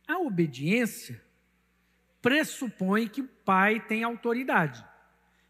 A 0.07 0.19
obediência 0.19 1.23
pressupõe 2.23 3.09
que 3.09 3.21
o 3.21 3.29
pai 3.29 3.85
tem 3.87 4.03
autoridade. 4.03 4.85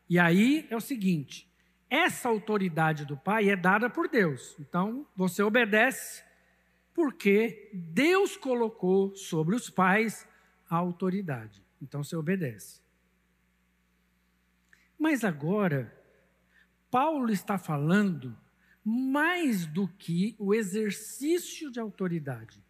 E 0.09 0.19
aí 0.19 0.67
é 0.71 0.77
o 0.77 0.81
seguinte: 0.81 1.48
essa 1.91 2.29
autoridade 2.29 3.05
do 3.05 3.17
pai 3.17 3.49
é 3.49 3.57
dada 3.57 3.89
por 3.89 4.09
Deus. 4.09 4.57
Então, 4.59 5.07
você 5.17 5.43
obedece 5.43 6.23
porque 6.95 7.71
Deus 7.73 8.37
colocou 8.37 9.15
sobre 9.15 9.55
os 9.55 9.71
pais 9.71 10.27
a 10.69 10.77
autoridade. 10.77 11.63
Então, 11.81 12.03
você 12.03 12.17
obedece. 12.17 12.81
Mas 14.99 15.25
agora, 15.25 15.97
Paulo 16.91 17.31
está 17.31 17.57
falando 17.57 18.37
mais 18.85 19.65
do 19.67 19.87
que 19.87 20.35
o 20.39 20.53
exercício 20.55 21.71
de 21.71 21.79
autoridade. 21.79 22.61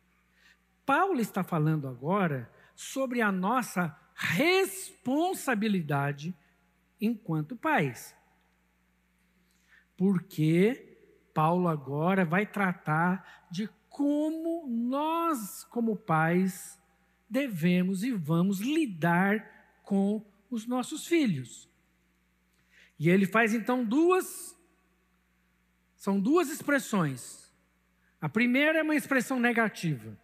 Paulo 0.85 1.21
está 1.21 1.43
falando 1.45 1.89
agora 1.89 2.51
sobre 2.75 3.21
a 3.21 3.31
nossa 3.33 3.97
responsabilidade 4.15 6.35
enquanto 7.01 7.57
pais. 7.57 8.15
Porque 9.99 10.97
Paulo 11.35 11.67
agora 11.67 12.25
vai 12.25 12.47
tratar 12.47 13.49
de 13.51 13.69
como 13.89 14.65
nós, 14.69 15.65
como 15.65 15.97
pais, 15.97 16.81
devemos 17.29 18.05
e 18.05 18.13
vamos 18.13 18.61
lidar 18.61 19.81
com 19.83 20.25
os 20.49 20.69
nossos 20.69 21.05
filhos. 21.05 21.69
E 22.97 23.11
ele 23.11 23.27
faz 23.27 23.53
então 23.53 23.85
duas 23.85 24.57
são 25.97 26.21
duas 26.21 26.49
expressões. 26.49 27.53
A 28.21 28.29
primeira 28.29 28.79
é 28.79 28.83
uma 28.85 28.95
expressão 28.95 29.41
negativa, 29.41 30.17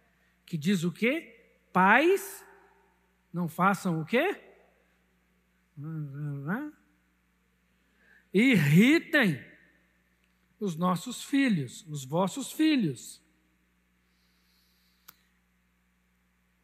que 0.45 0.57
diz 0.57 0.85
o 0.85 0.91
quê? 0.91 1.51
Pais 1.73 2.45
não 3.33 3.49
façam 3.49 3.99
o 3.99 4.05
quê? 4.05 4.41
Irritem 8.33 9.54
os 10.65 10.75
nossos 10.75 11.23
filhos, 11.23 11.85
os 11.87 12.03
vossos 12.03 12.51
filhos. 12.51 13.21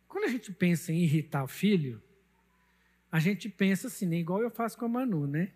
Quando 0.07 0.25
a 0.25 0.27
gente 0.27 0.51
pensa 0.51 0.91
em 0.91 1.03
irritar 1.03 1.43
o 1.43 1.47
filho, 1.47 2.01
a 3.11 3.19
gente 3.19 3.47
pensa 3.47 3.87
assim, 3.87 4.05
né? 4.05 4.17
igual 4.17 4.41
eu 4.41 4.49
faço 4.49 4.77
com 4.77 4.85
a 4.85 4.89
Manu, 4.89 5.27
né? 5.27 5.53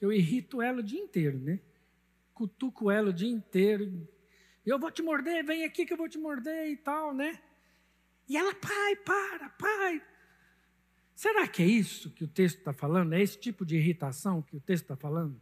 Eu 0.00 0.12
irrito 0.12 0.60
ela 0.60 0.80
o 0.80 0.82
dia 0.82 1.00
inteiro, 1.00 1.38
né? 1.38 1.60
Cutuco 2.34 2.90
ela 2.90 3.10
o 3.10 3.12
dia 3.12 3.30
inteiro. 3.30 4.06
Eu 4.66 4.78
vou 4.78 4.90
te 4.90 5.02
morder, 5.02 5.44
vem 5.44 5.64
aqui 5.64 5.86
que 5.86 5.92
eu 5.92 5.96
vou 5.96 6.08
te 6.08 6.18
morder 6.18 6.70
e 6.70 6.76
tal, 6.76 7.14
né? 7.14 7.40
E 8.28 8.36
ela, 8.36 8.54
pai, 8.54 8.96
para, 8.96 9.48
pai. 9.50 10.02
Será 11.14 11.46
que 11.46 11.62
é 11.62 11.66
isso 11.66 12.10
que 12.10 12.24
o 12.24 12.28
texto 12.28 12.58
está 12.58 12.72
falando? 12.72 13.14
É 13.14 13.22
esse 13.22 13.38
tipo 13.38 13.64
de 13.64 13.76
irritação 13.76 14.42
que 14.42 14.56
o 14.56 14.60
texto 14.60 14.84
está 14.84 14.96
falando? 14.96 15.40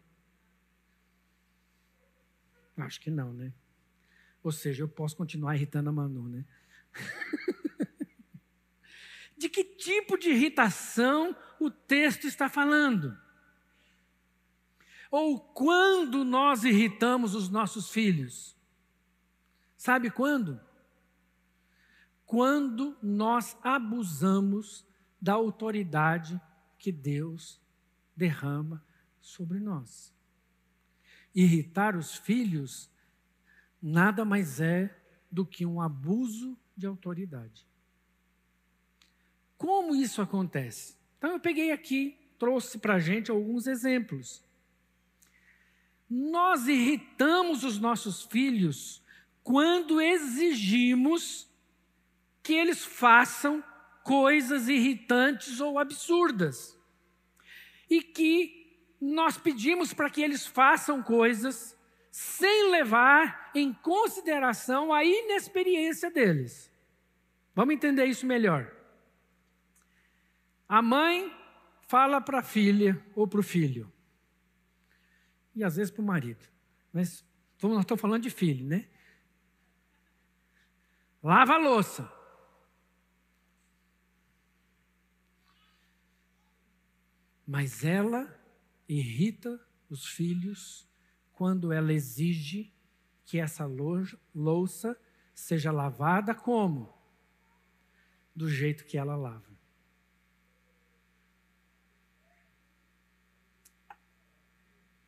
Acho 2.76 3.00
que 3.00 3.10
não, 3.10 3.32
né? 3.32 3.52
Ou 4.42 4.50
seja, 4.50 4.82
eu 4.82 4.88
posso 4.88 5.16
continuar 5.16 5.54
irritando 5.54 5.90
a 5.90 5.92
Manu, 5.92 6.28
né? 6.28 6.44
de 9.36 9.48
que 9.48 9.64
tipo 9.64 10.16
de 10.16 10.30
irritação 10.30 11.36
o 11.60 11.70
texto 11.70 12.26
está 12.26 12.48
falando? 12.48 13.16
Ou 15.10 15.38
quando 15.38 16.24
nós 16.24 16.64
irritamos 16.64 17.34
os 17.34 17.48
nossos 17.48 17.90
filhos? 17.90 18.56
Sabe 19.76 20.10
quando? 20.10 20.60
Quando 22.24 22.96
nós 23.02 23.56
abusamos 23.62 24.86
da 25.20 25.34
autoridade 25.34 26.40
que 26.78 26.90
Deus 26.90 27.60
derrama 28.16 28.84
sobre 29.20 29.60
nós. 29.60 30.12
Irritar 31.34 31.96
os 31.96 32.14
filhos 32.14 32.90
nada 33.80 34.24
mais 34.24 34.60
é 34.60 34.94
do 35.30 35.44
que 35.44 35.66
um 35.66 35.80
abuso 35.80 36.56
de 36.76 36.86
autoridade. 36.86 37.66
Como 39.56 39.94
isso 39.94 40.20
acontece? 40.20 40.96
Então 41.18 41.30
eu 41.30 41.40
peguei 41.40 41.72
aqui, 41.72 42.18
trouxe 42.38 42.78
para 42.78 42.94
a 42.94 42.98
gente 42.98 43.30
alguns 43.30 43.66
exemplos. 43.66 44.44
Nós 46.08 46.68
irritamos 46.68 47.64
os 47.64 47.78
nossos 47.78 48.22
filhos 48.22 49.02
quando 49.42 50.00
exigimos 50.00 51.48
que 52.42 52.52
eles 52.52 52.84
façam 52.84 53.62
coisas 54.02 54.68
irritantes 54.68 55.60
ou 55.60 55.78
absurdas. 55.78 56.78
E 57.88 58.02
que 58.02 58.61
nós 59.02 59.36
pedimos 59.36 59.92
para 59.92 60.08
que 60.08 60.22
eles 60.22 60.46
façam 60.46 61.02
coisas 61.02 61.76
sem 62.08 62.70
levar 62.70 63.50
em 63.52 63.72
consideração 63.72 64.92
a 64.92 65.04
inexperiência 65.04 66.08
deles. 66.08 66.70
Vamos 67.52 67.74
entender 67.74 68.04
isso 68.04 68.24
melhor. 68.24 68.72
A 70.68 70.80
mãe 70.80 71.36
fala 71.80 72.20
para 72.20 72.38
a 72.38 72.42
filha 72.44 73.04
ou 73.16 73.26
para 73.26 73.40
o 73.40 73.42
filho, 73.42 73.92
e 75.54 75.64
às 75.64 75.76
vezes 75.76 75.90
para 75.92 76.00
o 76.00 76.06
marido, 76.06 76.48
mas 76.92 77.24
nós 77.60 77.80
estamos 77.80 78.00
falando 78.00 78.22
de 78.22 78.30
filho, 78.30 78.64
né? 78.64 78.88
Lava 81.22 81.54
a 81.54 81.58
louça. 81.58 82.10
Mas 87.46 87.84
ela 87.84 88.41
irrita 88.88 89.60
os 89.88 90.06
filhos 90.06 90.88
quando 91.32 91.72
ela 91.72 91.92
exige 91.92 92.72
que 93.24 93.38
essa 93.38 93.64
louça 94.34 94.98
seja 95.34 95.72
lavada 95.72 96.34
como? 96.34 96.92
Do 98.34 98.48
jeito 98.48 98.84
que 98.84 98.96
ela 98.96 99.16
lava. 99.16 99.52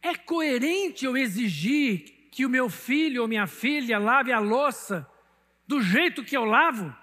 É 0.02 0.14
coerente 0.14 1.06
eu 1.06 1.16
exigir 1.16 2.28
que 2.30 2.44
o 2.44 2.50
meu 2.50 2.68
filho 2.68 3.22
ou 3.22 3.28
minha 3.28 3.46
filha 3.46 3.98
lave 3.98 4.32
a 4.32 4.38
louça 4.38 5.10
do 5.66 5.80
jeito 5.80 6.24
que 6.24 6.36
eu 6.36 6.44
lavo? 6.44 6.94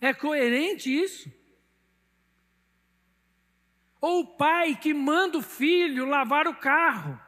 É 0.00 0.14
coerente 0.14 0.88
isso? 0.88 1.30
Ou 4.00 4.20
o 4.20 4.36
pai 4.36 4.76
que 4.76 4.92
manda 4.92 5.38
o 5.38 5.42
filho 5.42 6.06
lavar 6.06 6.46
o 6.46 6.54
carro. 6.54 7.20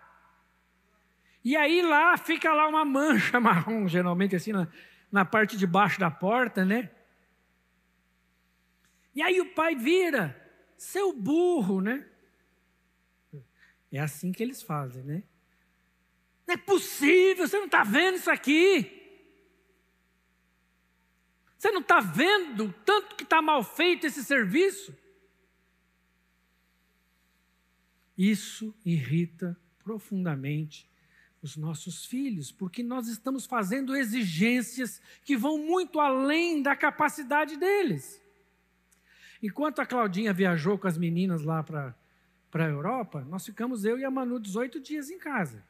E 1.44 1.57
aí 1.57 1.83
lá 1.83 2.16
fica 2.16 2.52
lá 2.52 2.68
uma 2.68 2.85
mancha 2.85 3.38
marrom, 3.40 3.88
geralmente 3.88 4.37
assim 4.37 4.52
na, 4.52 4.68
na 5.11 5.24
parte 5.24 5.57
de 5.57 5.66
baixo 5.66 5.98
da 5.98 6.11
porta, 6.11 6.64
né? 6.64 6.90
E 9.14 9.22
aí 9.22 9.40
o 9.40 9.52
pai 9.54 9.74
vira, 9.74 10.40
seu 10.76 11.12
burro, 11.12 11.81
né? 11.81 12.07
É 13.90 13.98
assim 13.98 14.33
que 14.33 14.42
eles 14.42 14.62
fazem, 14.62 15.02
né? 15.02 15.22
Não 16.46 16.54
é 16.54 16.57
possível, 16.57 17.46
você 17.46 17.59
não 17.59 17.66
está 17.66 17.83
vendo 17.83 18.16
isso 18.16 18.31
aqui. 18.31 18.94
Você 21.59 21.70
não 21.72 21.81
está 21.81 22.00
vendo 22.00 22.72
tanto 22.85 23.16
que 23.16 23.24
está 23.24 23.42
mal 23.42 23.64
feito 23.64 24.07
esse 24.07 24.24
serviço? 24.24 24.96
Isso 28.18 28.74
irrita 28.85 29.57
profundamente 29.78 30.90
os 31.40 31.57
nossos 31.57 32.04
filhos, 32.04 32.50
porque 32.50 32.83
nós 32.83 33.07
estamos 33.07 33.46
fazendo 33.46 33.94
exigências 33.94 35.00
que 35.24 35.37
vão 35.37 35.57
muito 35.57 36.00
além 36.00 36.61
da 36.61 36.74
capacidade 36.74 37.57
deles. 37.57 38.20
Enquanto 39.40 39.78
a 39.78 39.87
Claudinha 39.87 40.33
viajou 40.33 40.76
com 40.76 40.88
as 40.88 40.98
meninas 40.98 41.42
lá 41.42 41.62
para 41.62 41.94
a 42.52 42.68
Europa, 42.68 43.24
nós 43.24 43.46
ficamos 43.46 43.85
eu 43.85 43.96
e 43.96 44.04
a 44.04 44.11
Manu 44.11 44.40
18 44.40 44.81
dias 44.81 45.11
em 45.11 45.18
casa. 45.18 45.64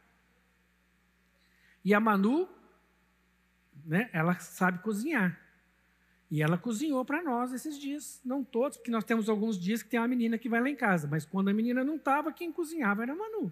E 1.85 1.93
a 1.93 2.01
Manu, 2.01 2.49
né, 3.85 4.09
ela 4.11 4.39
sabe 4.39 4.79
cozinhar. 4.79 5.39
E 6.31 6.43
ela 6.43 6.59
cozinhou 6.59 7.05
para 7.05 7.23
nós 7.23 7.53
esses 7.53 7.79
dias, 7.79 8.21
não 8.25 8.45
todos, 8.45 8.77
porque 8.77 8.91
nós 8.91 9.05
temos 9.05 9.29
alguns 9.29 9.59
dias 9.59 9.83
que 9.83 9.89
tem 9.89 9.99
uma 9.99 10.09
menina 10.09 10.37
que 10.37 10.49
vai 10.49 10.61
lá 10.61 10.69
em 10.69 10.77
casa, 10.77 11.09
mas 11.09 11.25
quando 11.25 11.49
a 11.49 11.55
menina 11.55 11.83
não 11.83 11.97
estava, 11.97 12.33
quem 12.33 12.53
cozinhava 12.53 13.03
era 13.03 13.13
a 13.13 13.17
Manu. 13.17 13.51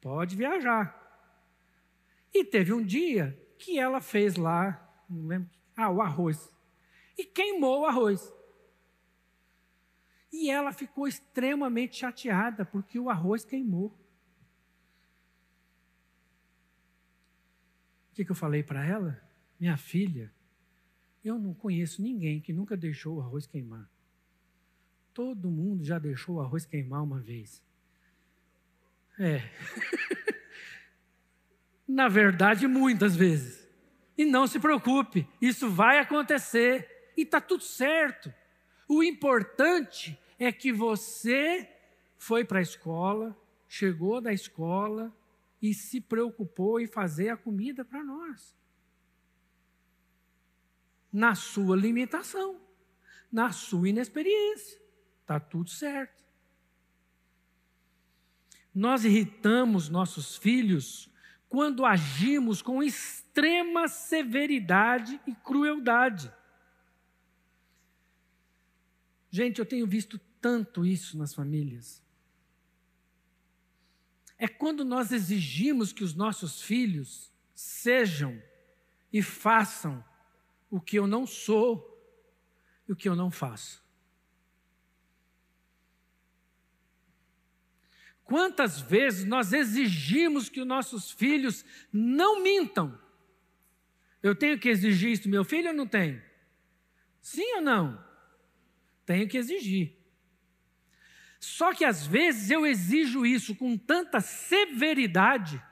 Pode 0.00 0.36
viajar. 0.36 1.02
E 2.32 2.44
teve 2.44 2.72
um 2.72 2.84
dia 2.84 3.36
que 3.58 3.78
ela 3.78 4.00
fez 4.00 4.36
lá, 4.36 5.04
não 5.10 5.26
lembro, 5.26 5.50
ah, 5.76 5.90
o 5.90 6.00
arroz. 6.00 6.52
E 7.18 7.24
queimou 7.24 7.80
o 7.80 7.86
arroz. 7.86 8.32
E 10.32 10.50
ela 10.50 10.72
ficou 10.72 11.08
extremamente 11.08 11.96
chateada 11.96 12.64
porque 12.64 12.98
o 12.98 13.10
arroz 13.10 13.44
queimou. 13.44 13.86
O 18.10 18.14
que, 18.14 18.24
que 18.24 18.30
eu 18.30 18.36
falei 18.36 18.62
para 18.62 18.84
ela? 18.84 19.20
Minha 19.58 19.76
filha, 19.76 20.32
eu 21.26 21.38
não 21.38 21.54
conheço 21.54 22.02
ninguém 22.02 22.40
que 22.40 22.52
nunca 22.52 22.76
deixou 22.76 23.16
o 23.16 23.20
arroz 23.20 23.46
queimar. 23.46 23.90
Todo 25.12 25.50
mundo 25.50 25.84
já 25.84 25.98
deixou 25.98 26.36
o 26.36 26.40
arroz 26.40 26.66
queimar 26.66 27.02
uma 27.02 27.18
vez. 27.18 27.62
É. 29.18 29.40
Na 31.88 32.08
verdade, 32.08 32.66
muitas 32.66 33.16
vezes. 33.16 33.66
E 34.16 34.24
não 34.24 34.46
se 34.46 34.58
preocupe, 34.58 35.28
isso 35.40 35.70
vai 35.70 35.98
acontecer 35.98 37.12
e 37.16 37.22
está 37.22 37.40
tudo 37.40 37.62
certo. 37.62 38.32
O 38.88 39.02
importante 39.02 40.18
é 40.38 40.50
que 40.52 40.72
você 40.72 41.68
foi 42.16 42.44
para 42.44 42.58
a 42.58 42.62
escola, 42.62 43.36
chegou 43.68 44.20
da 44.20 44.32
escola 44.32 45.14
e 45.60 45.74
se 45.74 46.00
preocupou 46.00 46.80
em 46.80 46.86
fazer 46.86 47.28
a 47.28 47.36
comida 47.36 47.84
para 47.84 48.02
nós. 48.02 48.56
Na 51.16 51.34
sua 51.34 51.74
limitação, 51.74 52.60
na 53.32 53.50
sua 53.50 53.88
inexperiência. 53.88 54.78
Está 55.22 55.40
tudo 55.40 55.70
certo. 55.70 56.22
Nós 58.74 59.02
irritamos 59.02 59.88
nossos 59.88 60.36
filhos 60.36 61.10
quando 61.48 61.86
agimos 61.86 62.60
com 62.60 62.82
extrema 62.82 63.88
severidade 63.88 65.18
e 65.26 65.34
crueldade. 65.34 66.30
Gente, 69.30 69.58
eu 69.58 69.64
tenho 69.64 69.86
visto 69.86 70.20
tanto 70.38 70.84
isso 70.84 71.16
nas 71.16 71.32
famílias. 71.32 72.02
É 74.36 74.46
quando 74.46 74.84
nós 74.84 75.12
exigimos 75.12 75.94
que 75.94 76.04
os 76.04 76.14
nossos 76.14 76.60
filhos 76.60 77.32
sejam 77.54 78.38
e 79.10 79.22
façam 79.22 80.04
o 80.70 80.80
que 80.80 80.98
eu 80.98 81.06
não 81.06 81.26
sou 81.26 81.92
e 82.88 82.92
o 82.92 82.96
que 82.96 83.08
eu 83.08 83.16
não 83.16 83.30
faço. 83.30 83.84
Quantas 88.24 88.80
vezes 88.80 89.24
nós 89.24 89.52
exigimos 89.52 90.48
que 90.48 90.60
os 90.60 90.66
nossos 90.66 91.12
filhos 91.12 91.64
não 91.92 92.42
mintam? 92.42 93.00
Eu 94.20 94.34
tenho 94.34 94.58
que 94.58 94.68
exigir 94.68 95.12
isso 95.12 95.22
do 95.24 95.28
meu 95.28 95.44
filho 95.44 95.68
ou 95.68 95.74
não 95.74 95.86
tenho? 95.86 96.20
Sim 97.20 97.54
ou 97.54 97.60
não? 97.60 98.04
Tenho 99.04 99.28
que 99.28 99.38
exigir. 99.38 99.96
Só 101.38 101.72
que 101.72 101.84
às 101.84 102.04
vezes 102.04 102.50
eu 102.50 102.66
exijo 102.66 103.24
isso 103.24 103.54
com 103.54 103.78
tanta 103.78 104.20
severidade 104.20 105.62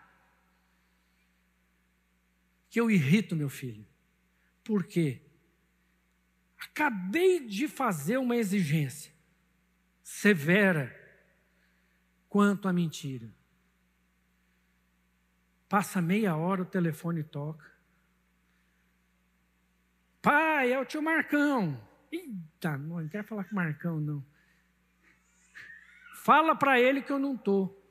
que 2.71 2.81
eu 2.81 2.89
irrito 2.89 3.35
meu 3.35 3.49
filho. 3.49 3.85
Por 4.65 4.85
quê? 4.85 5.21
Acabei 6.59 7.47
de 7.47 7.69
fazer 7.69 8.17
uma 8.17 8.37
exigência 8.37 9.13
severa 10.03 10.95
quanto 12.29 12.67
à 12.67 12.73
mentira. 12.73 13.31
Passa 15.69 16.01
meia 16.01 16.37
hora, 16.37 16.63
o 16.63 16.67
telefone 16.67 17.23
toca. 17.23 17.71
Pai, 20.23 20.73
é 20.73 20.81
o 20.81 20.85
tio 20.85 21.03
Marcão. 21.03 21.79
Eita, 22.11 22.79
não 22.79 23.07
quero 23.09 23.27
falar 23.27 23.45
com 23.45 23.53
o 23.53 23.55
Marcão, 23.57 24.01
não. 24.01 24.25
Fala 26.23 26.57
para 26.57 26.81
ele 26.81 27.03
que 27.03 27.13
eu 27.13 27.19
não 27.19 27.35
estou. 27.35 27.83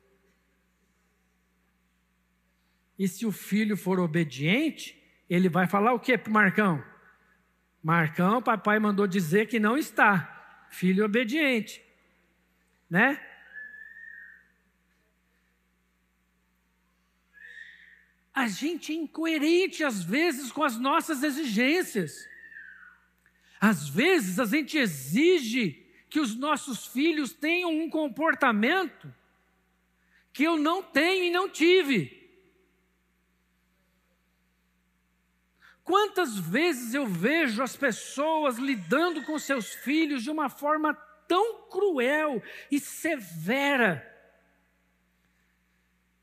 E 2.98 3.08
se 3.08 3.26
o 3.26 3.32
filho 3.32 3.78
for 3.78 4.00
obediente, 4.00 5.03
ele 5.30 5.50
vai 5.50 5.68
falar 5.68 5.94
o 5.94 6.00
que 6.00 6.18
para 6.18 6.32
Marcão? 6.32 6.84
Marcão, 7.82 8.42
papai 8.42 8.80
mandou 8.80 9.06
dizer 9.06 9.48
que 9.48 9.60
não 9.60 9.78
está. 9.78 10.68
Filho 10.70 11.06
obediente. 11.06 11.84
Né? 12.90 13.20
A 18.34 18.48
gente 18.48 18.92
é 18.92 18.96
incoerente 18.96 19.84
às 19.84 20.04
vezes 20.04 20.52
com 20.52 20.64
as 20.64 20.78
nossas 20.78 21.24
exigências. 21.24 22.28
Às 23.60 23.88
vezes 23.88 24.40
a 24.40 24.46
gente 24.46 24.78
exige 24.78 25.86
que 26.10 26.20
os 26.20 26.36
nossos 26.36 26.88
filhos 26.88 27.34
tenham 27.34 27.72
um 27.72 27.90
comportamento 27.90 29.14
que 30.32 30.44
eu 30.44 30.58
não 30.58 30.82
tenho 30.82 31.26
e 31.26 31.32
não 31.32 31.48
tive. 31.48 32.23
Quantas 35.84 36.38
vezes 36.38 36.94
eu 36.94 37.06
vejo 37.06 37.62
as 37.62 37.76
pessoas 37.76 38.58
lidando 38.58 39.24
com 39.24 39.38
seus 39.38 39.74
filhos 39.74 40.24
de 40.24 40.30
uma 40.30 40.50
forma 40.50 40.94
tão 41.28 41.68
cruel 41.70 42.42
e 42.72 42.80
severa, 42.80 44.10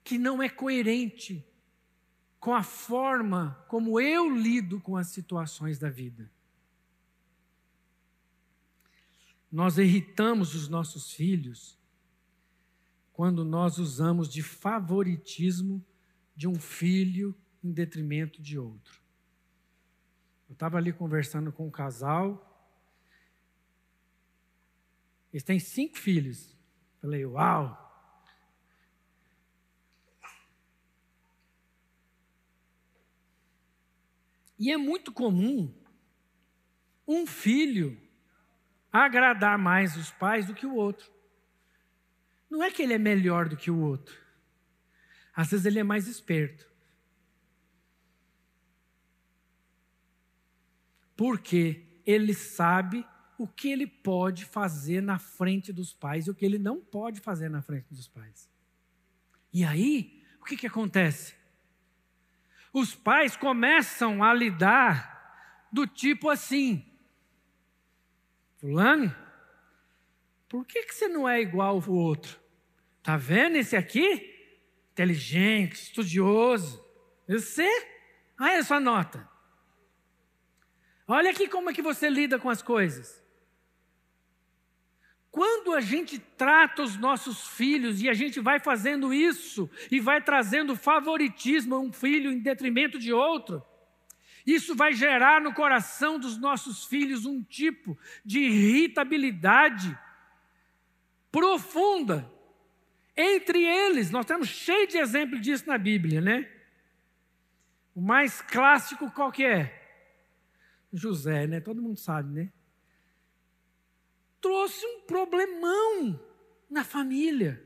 que 0.03 0.19
não 0.19 0.43
é 0.43 0.49
coerente 0.49 1.47
com 2.39 2.55
a 2.55 2.63
forma 2.63 3.63
como 3.69 4.01
eu 4.01 4.35
lido 4.35 4.81
com 4.81 4.97
as 4.97 5.09
situações 5.09 5.79
da 5.79 5.91
vida. 5.91 6.31
Nós 9.53 9.79
irritamos 9.79 10.55
os 10.55 10.69
nossos 10.69 11.13
filhos 11.13 11.79
quando 13.13 13.45
nós 13.45 13.79
usamos 13.79 14.29
de 14.29 14.43
favoritismo 14.43 15.85
de 16.35 16.49
um 16.49 16.59
filho 16.59 17.35
em 17.63 17.71
detrimento 17.71 18.41
de 18.41 18.59
outro. 18.59 19.00
Eu 20.51 20.55
estava 20.55 20.79
ali 20.79 20.93
conversando 20.93 21.53
com 21.53 21.69
um 21.69 21.71
casal. 21.71 22.45
Eles 25.33 25.45
têm 25.45 25.61
cinco 25.61 25.97
filhos. 25.97 26.59
Falei, 27.01 27.25
uau! 27.25 27.87
E 34.59 34.73
é 34.73 34.77
muito 34.77 35.13
comum 35.13 35.73
um 37.07 37.29
filho 37.29 37.97
agradar 38.93 39.57
mais 39.57 39.97
os 39.97 40.11
pais 40.11 40.47
do 40.47 40.55
que 40.55 40.67
o 40.67 40.75
outro. 40.75 41.11
Não 42.51 42.61
é 42.61 42.73
que 42.73 42.83
ele 42.83 42.93
é 42.93 42.99
melhor 42.99 43.49
do 43.49 43.57
que 43.57 43.71
o 43.71 43.81
outro. 43.81 44.19
Às 45.33 45.53
vezes 45.53 45.65
ele 45.65 45.79
é 45.79 45.85
mais 45.85 46.09
esperto. 46.09 46.70
Porque 51.21 51.85
ele 52.07 52.33
sabe 52.33 53.07
o 53.37 53.47
que 53.47 53.69
ele 53.69 53.87
pode 53.87 54.47
fazer 54.47 55.03
na 55.03 55.19
frente 55.19 55.71
dos 55.71 55.93
pais 55.93 56.27
e 56.27 56.31
o 56.31 56.35
que 56.35 56.47
ele 56.47 56.59
não 56.59 56.81
pode 56.81 57.21
fazer 57.21 57.51
na 57.51 57.61
frente 57.61 57.93
dos 57.93 58.09
pais. 58.09 58.49
E 59.53 59.63
aí, 59.63 60.25
o 60.41 60.47
que, 60.47 60.57
que 60.57 60.67
acontece? 60.67 61.35
os 62.73 62.95
pais 62.95 63.37
começam 63.37 64.23
a 64.23 64.33
lidar 64.33 65.69
do 65.73 65.87
tipo 65.87 66.29
assim: 66.29 66.87
Fulano, 68.59 69.15
por 70.49 70.65
que, 70.65 70.85
que 70.85 70.95
você 70.95 71.09
não 71.09 71.29
é 71.29 71.41
igual 71.41 71.83
ao 71.83 71.93
outro? 71.93 72.39
Tá 73.03 73.17
vendo 73.17 73.57
esse 73.57 73.77
aqui? 73.77 74.27
Inteligente, 74.93 75.75
estudioso. 75.75 76.85
Você? 77.29 77.69
Aí 78.39 78.57
a 78.57 78.65
sua 78.65 78.81
nota. 78.81 79.29
Olha 81.13 81.31
aqui 81.31 81.49
como 81.49 81.69
é 81.69 81.73
que 81.73 81.83
você 81.83 82.09
lida 82.09 82.39
com 82.39 82.49
as 82.49 82.63
coisas. 82.63 83.21
Quando 85.29 85.75
a 85.75 85.81
gente 85.81 86.19
trata 86.19 86.83
os 86.83 86.97
nossos 86.97 87.49
filhos 87.49 88.01
e 88.01 88.09
a 88.09 88.15
gente 88.15 88.39
vai 88.39 88.61
fazendo 88.61 89.13
isso 89.13 89.69
e 89.91 89.99
vai 89.99 90.23
trazendo 90.23 90.77
favoritismo 90.77 91.75
a 91.75 91.81
um 91.81 91.93
filho 91.93 92.31
em 92.31 92.39
detrimento 92.39 92.97
de 92.97 93.13
outro, 93.13 93.61
isso 94.47 94.77
vai 94.77 94.93
gerar 94.93 95.41
no 95.41 95.53
coração 95.53 96.17
dos 96.17 96.39
nossos 96.39 96.85
filhos 96.85 97.27
um 97.27 97.43
tipo 97.43 97.99
de 98.25 98.39
irritabilidade 98.41 99.99
profunda 101.31 102.31
entre 103.17 103.65
eles. 103.65 104.13
Nós 104.13 104.27
temos 104.27 104.49
cheio 104.49 104.87
de 104.87 104.97
exemplos 104.97 105.41
disso 105.41 105.67
na 105.67 105.77
Bíblia, 105.77 106.21
né? 106.21 106.49
O 107.97 108.01
mais 108.01 108.41
clássico 108.41 109.11
qual 109.11 109.33
que 109.33 109.45
é? 109.45 109.80
José, 110.93 111.47
né? 111.47 111.61
Todo 111.61 111.83
mundo 111.83 111.99
sabe, 111.99 112.33
né? 112.33 112.53
trouxe 114.41 114.85
um 114.87 115.03
problemão 115.03 116.19
na 116.69 116.83
família. 116.85 117.65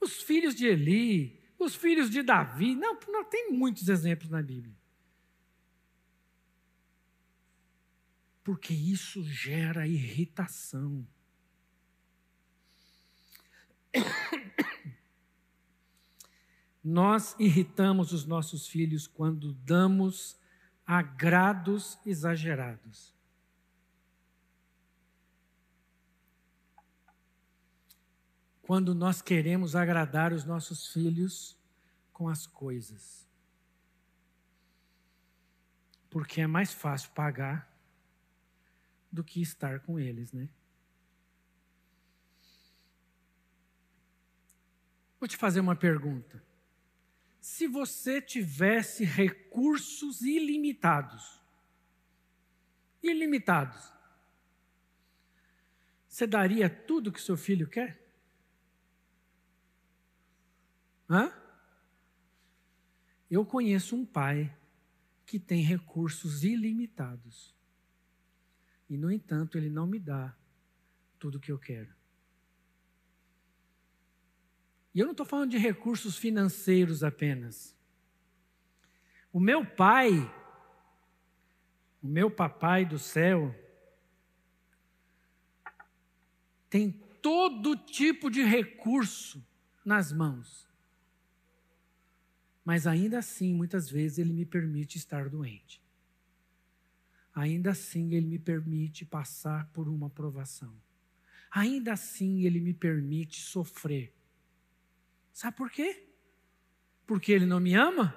Os 0.00 0.20
filhos 0.22 0.54
de 0.54 0.66
Eli, 0.66 1.42
os 1.58 1.74
filhos 1.74 2.10
de 2.10 2.22
Davi, 2.22 2.74
não, 2.74 2.98
não 3.08 3.24
tem 3.24 3.50
muitos 3.52 3.88
exemplos 3.88 4.30
na 4.30 4.42
Bíblia. 4.42 4.76
Porque 8.44 8.74
isso 8.74 9.24
gera 9.24 9.86
irritação. 9.86 11.06
Nós 16.84 17.34
irritamos 17.38 18.12
os 18.12 18.24
nossos 18.24 18.68
filhos 18.68 19.06
quando 19.08 19.52
damos 19.52 20.38
agrados 20.86 21.98
exagerados. 22.06 23.14
Quando 28.62 28.94
nós 28.94 29.20
queremos 29.20 29.74
agradar 29.74 30.32
os 30.32 30.44
nossos 30.44 30.92
filhos 30.92 31.56
com 32.12 32.28
as 32.28 32.46
coisas. 32.46 33.28
Porque 36.08 36.40
é 36.40 36.46
mais 36.46 36.72
fácil 36.72 37.10
pagar 37.10 37.70
do 39.12 39.22
que 39.22 39.40
estar 39.42 39.80
com 39.80 39.98
eles, 40.00 40.32
né? 40.32 40.48
Vou 45.20 45.28
te 45.28 45.36
fazer 45.36 45.60
uma 45.60 45.76
pergunta. 45.76 46.45
Se 47.48 47.68
você 47.68 48.20
tivesse 48.20 49.04
recursos 49.04 50.20
ilimitados, 50.20 51.40
ilimitados, 53.00 53.94
você 56.08 56.26
daria 56.26 56.68
tudo 56.68 57.12
que 57.12 57.22
seu 57.22 57.36
filho 57.36 57.68
quer? 57.68 58.04
Hã? 61.08 61.32
Eu 63.30 63.46
conheço 63.46 63.94
um 63.94 64.04
pai 64.04 64.52
que 65.24 65.38
tem 65.38 65.62
recursos 65.62 66.42
ilimitados. 66.42 67.54
E, 68.90 68.96
no 68.96 69.08
entanto, 69.08 69.56
ele 69.56 69.70
não 69.70 69.86
me 69.86 70.00
dá 70.00 70.36
tudo 71.16 71.38
o 71.38 71.40
que 71.40 71.52
eu 71.52 71.60
quero. 71.60 71.95
E 74.96 74.98
eu 74.98 75.04
não 75.04 75.12
estou 75.12 75.24
falando 75.24 75.50
de 75.50 75.58
recursos 75.58 76.16
financeiros 76.16 77.04
apenas. 77.04 77.76
O 79.30 79.38
meu 79.38 79.64
pai, 79.64 80.10
o 82.02 82.08
meu 82.08 82.28
papai 82.28 82.84
do 82.84 82.98
céu, 82.98 83.54
tem 86.68 86.90
todo 86.90 87.76
tipo 87.76 88.28
de 88.28 88.42
recurso 88.42 89.46
nas 89.84 90.10
mãos. 90.10 90.66
Mas 92.64 92.88
ainda 92.88 93.20
assim, 93.20 93.54
muitas 93.54 93.88
vezes, 93.88 94.18
ele 94.18 94.32
me 94.32 94.44
permite 94.44 94.96
estar 94.96 95.28
doente 95.28 95.80
ainda 97.36 97.72
assim 97.72 98.14
Ele 98.14 98.26
me 98.26 98.38
permite 98.38 99.04
passar 99.04 99.66
por 99.72 99.88
uma 99.88 100.08
provação. 100.08 100.74
Ainda 101.50 101.92
assim 101.92 102.40
Ele 102.40 102.58
me 102.58 102.72
permite 102.72 103.42
sofrer. 103.42 104.15
Sabe 105.36 105.54
por 105.54 105.70
quê? 105.70 106.02
Porque 107.06 107.30
Ele 107.30 107.44
não 107.44 107.60
me 107.60 107.74
ama? 107.74 108.16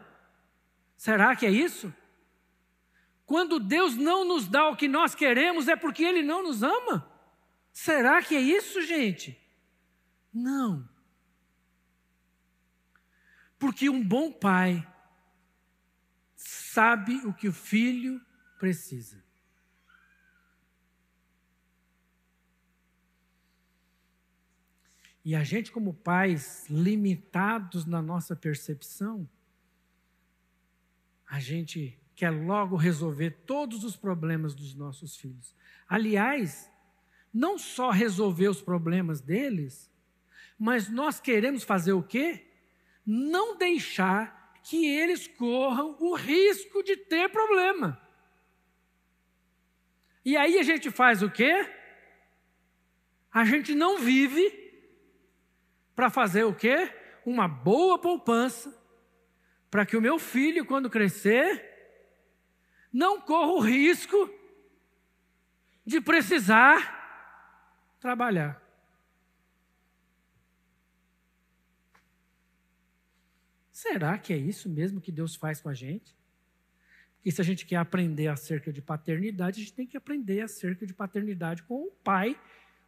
Será 0.95 1.35
que 1.35 1.45
é 1.45 1.51
isso? 1.51 1.93
Quando 3.25 3.59
Deus 3.59 3.93
não 3.97 4.23
nos 4.23 4.47
dá 4.47 4.69
o 4.69 4.77
que 4.77 4.87
nós 4.87 5.13
queremos, 5.13 5.67
é 5.67 5.75
porque 5.75 6.01
Ele 6.01 6.23
não 6.23 6.41
nos 6.41 6.63
ama? 6.63 7.11
Será 7.73 8.23
que 8.23 8.37
é 8.37 8.39
isso, 8.39 8.81
gente? 8.83 9.37
Não. 10.33 10.87
Porque 13.57 13.89
um 13.89 14.01
bom 14.01 14.31
pai 14.31 14.87
sabe 16.37 17.17
o 17.25 17.33
que 17.33 17.49
o 17.49 17.53
filho 17.53 18.25
precisa. 18.57 19.21
E 25.23 25.35
a 25.35 25.43
gente, 25.43 25.71
como 25.71 25.93
pais 25.93 26.65
limitados 26.69 27.85
na 27.85 28.01
nossa 28.01 28.35
percepção, 28.35 29.29
a 31.27 31.39
gente 31.39 31.99
quer 32.15 32.31
logo 32.31 32.75
resolver 32.75 33.31
todos 33.45 33.83
os 33.83 33.95
problemas 33.95 34.55
dos 34.55 34.73
nossos 34.73 35.15
filhos. 35.15 35.55
Aliás, 35.87 36.69
não 37.33 37.57
só 37.57 37.91
resolver 37.91 38.47
os 38.47 38.61
problemas 38.61 39.21
deles, 39.21 39.89
mas 40.57 40.89
nós 40.89 41.19
queremos 41.19 41.63
fazer 41.63 41.93
o 41.93 42.03
quê? 42.03 42.45
Não 43.05 43.57
deixar 43.57 44.53
que 44.63 44.85
eles 44.85 45.27
corram 45.27 45.95
o 45.99 46.15
risco 46.15 46.83
de 46.83 46.97
ter 46.97 47.29
problema. 47.29 48.01
E 50.25 50.35
aí 50.35 50.59
a 50.59 50.63
gente 50.63 50.91
faz 50.91 51.23
o 51.23 51.29
quê? 51.29 51.67
A 53.31 53.45
gente 53.45 53.73
não 53.73 53.97
vive 53.99 54.68
para 55.99 56.09
fazer 56.09 56.45
o 56.45 56.55
quê? 56.55 56.89
Uma 57.25 57.45
boa 57.45 57.99
poupança 57.99 58.73
para 59.69 59.85
que 59.85 59.97
o 59.97 60.01
meu 60.01 60.17
filho, 60.17 60.65
quando 60.65 60.89
crescer, 60.89 61.61
não 62.91 63.19
corra 63.19 63.51
o 63.51 63.59
risco 63.59 64.33
de 65.85 65.99
precisar 65.99 67.97
trabalhar. 67.99 68.63
Será 73.73 74.17
que 74.17 74.31
é 74.31 74.37
isso 74.37 74.69
mesmo 74.69 75.01
que 75.01 75.11
Deus 75.11 75.35
faz 75.35 75.59
com 75.59 75.67
a 75.67 75.73
gente? 75.73 76.15
E 77.25 77.29
se 77.29 77.41
a 77.41 77.43
gente 77.43 77.65
quer 77.65 77.75
aprender 77.75 78.27
acerca 78.27 78.71
de 78.71 78.81
paternidade, 78.81 79.59
a 79.59 79.63
gente 79.65 79.73
tem 79.73 79.85
que 79.85 79.97
aprender 79.97 80.39
acerca 80.39 80.87
de 80.87 80.93
paternidade 80.93 81.61
com 81.63 81.83
o 81.83 81.91
pai, 81.91 82.39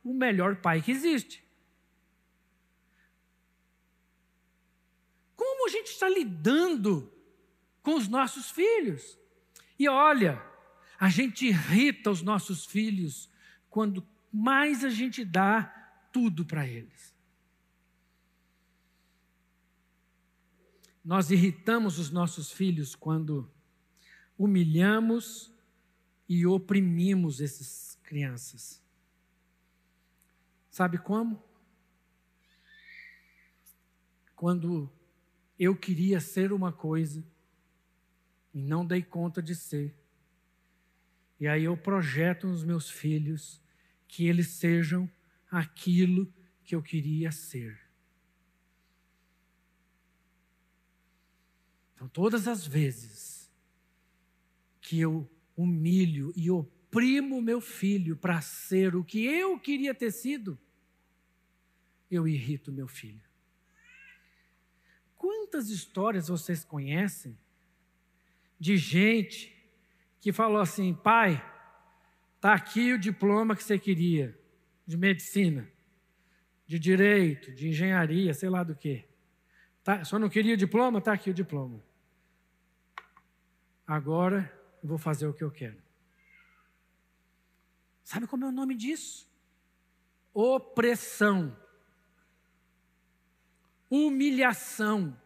o 0.01 0.13
melhor 0.13 0.55
pai 0.55 0.81
que 0.81 0.91
existe. 0.91 1.51
Como 5.41 5.60
a 5.60 5.60
gente 5.71 5.87
está 5.87 6.07
lidando 6.07 7.11
com 7.81 7.95
os 7.95 8.07
nossos 8.07 8.51
filhos? 8.51 9.17
E 9.79 9.87
olha, 9.89 10.41
a 10.99 11.09
gente 11.09 11.47
irrita 11.47 12.11
os 12.11 12.21
nossos 12.21 12.65
filhos 12.65 13.29
quando 13.69 14.07
mais 14.31 14.83
a 14.83 14.89
gente 14.89 15.25
dá 15.25 15.63
tudo 16.11 16.45
para 16.45 16.67
eles. 16.67 17.11
Nós 21.03 21.31
irritamos 21.31 21.97
os 21.97 22.11
nossos 22.11 22.51
filhos 22.51 22.95
quando 22.95 23.51
humilhamos 24.37 25.51
e 26.29 26.45
oprimimos 26.45 27.41
essas 27.41 27.97
crianças. 28.03 28.81
Sabe 30.69 30.97
como? 30.97 31.43
Quando 34.35 34.91
eu 35.63 35.75
queria 35.75 36.19
ser 36.19 36.51
uma 36.51 36.73
coisa 36.73 37.23
e 38.51 38.59
não 38.59 38.83
dei 38.83 39.03
conta 39.03 39.43
de 39.43 39.55
ser. 39.55 39.95
E 41.39 41.47
aí 41.47 41.65
eu 41.65 41.77
projeto 41.77 42.47
nos 42.47 42.63
meus 42.63 42.89
filhos 42.89 43.61
que 44.07 44.25
eles 44.25 44.47
sejam 44.47 45.07
aquilo 45.51 46.33
que 46.63 46.73
eu 46.73 46.81
queria 46.81 47.31
ser. 47.31 47.79
Então, 51.93 52.09
todas 52.09 52.47
as 52.47 52.65
vezes 52.65 53.47
que 54.81 54.99
eu 54.99 55.29
humilho 55.55 56.33
e 56.35 56.49
oprimo 56.49 57.39
meu 57.39 57.61
filho 57.61 58.17
para 58.17 58.41
ser 58.41 58.95
o 58.95 59.03
que 59.03 59.23
eu 59.27 59.59
queria 59.59 59.93
ter 59.93 60.09
sido, 60.09 60.57
eu 62.09 62.27
irrito 62.27 62.71
meu 62.71 62.87
filho. 62.87 63.30
Quantas 65.51 65.69
histórias 65.69 66.29
vocês 66.29 66.63
conhecem 66.63 67.37
de 68.57 68.77
gente 68.77 69.53
que 70.21 70.31
falou 70.31 70.61
assim: 70.61 70.93
pai, 70.93 71.45
está 72.37 72.53
aqui 72.53 72.93
o 72.93 72.97
diploma 72.97 73.53
que 73.53 73.61
você 73.61 73.77
queria, 73.77 74.39
de 74.87 74.95
medicina, 74.95 75.69
de 76.65 76.79
direito, 76.79 77.51
de 77.51 77.67
engenharia, 77.67 78.33
sei 78.33 78.47
lá 78.47 78.63
do 78.63 78.73
que. 78.73 79.05
Tá, 79.83 80.05
só 80.05 80.17
não 80.17 80.29
queria 80.29 80.53
o 80.53 80.57
diploma? 80.57 80.99
Está 80.99 81.11
aqui 81.11 81.29
o 81.29 81.33
diploma. 81.33 81.83
Agora 83.85 84.49
eu 84.81 84.87
vou 84.87 84.97
fazer 84.97 85.27
o 85.27 85.33
que 85.33 85.43
eu 85.43 85.51
quero. 85.51 85.83
Sabe 88.05 88.25
como 88.25 88.45
é 88.45 88.47
o 88.47 88.53
nome 88.53 88.73
disso? 88.73 89.29
Opressão. 90.33 91.53
Humilhação. 93.89 95.20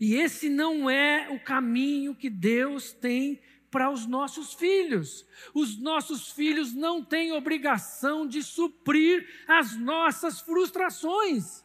E 0.00 0.14
esse 0.14 0.48
não 0.48 0.88
é 0.88 1.28
o 1.28 1.38
caminho 1.38 2.14
que 2.14 2.30
Deus 2.30 2.90
tem 2.90 3.38
para 3.70 3.90
os 3.90 4.06
nossos 4.06 4.54
filhos. 4.54 5.26
Os 5.54 5.78
nossos 5.78 6.30
filhos 6.30 6.72
não 6.72 7.04
têm 7.04 7.32
obrigação 7.32 8.26
de 8.26 8.42
suprir 8.42 9.28
as 9.46 9.76
nossas 9.76 10.40
frustrações. 10.40 11.62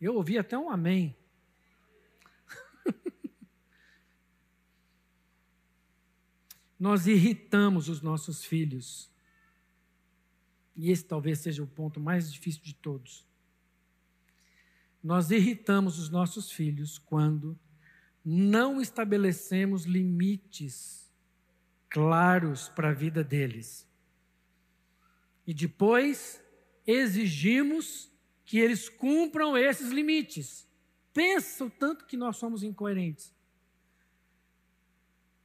Eu 0.00 0.14
ouvi 0.14 0.38
até 0.38 0.56
um 0.56 0.70
amém. 0.70 1.16
nós 6.78 7.08
irritamos 7.08 7.88
os 7.88 8.00
nossos 8.00 8.44
filhos. 8.44 9.10
E 10.76 10.92
esse 10.92 11.04
talvez 11.04 11.40
seja 11.40 11.64
o 11.64 11.66
ponto 11.66 11.98
mais 11.98 12.32
difícil 12.32 12.62
de 12.62 12.74
todos. 12.74 13.26
Nós 15.04 15.30
irritamos 15.30 15.98
os 15.98 16.08
nossos 16.08 16.50
filhos 16.50 16.96
quando 16.98 17.60
não 18.24 18.80
estabelecemos 18.80 19.84
limites 19.84 21.12
claros 21.90 22.70
para 22.70 22.88
a 22.88 22.94
vida 22.94 23.22
deles. 23.22 23.86
E 25.46 25.52
depois 25.52 26.42
exigimos 26.86 28.10
que 28.46 28.58
eles 28.58 28.88
cumpram 28.88 29.58
esses 29.58 29.90
limites. 29.90 30.66
Pensa 31.12 31.66
o 31.66 31.70
tanto 31.70 32.06
que 32.06 32.16
nós 32.16 32.38
somos 32.38 32.62
incoerentes. 32.62 33.34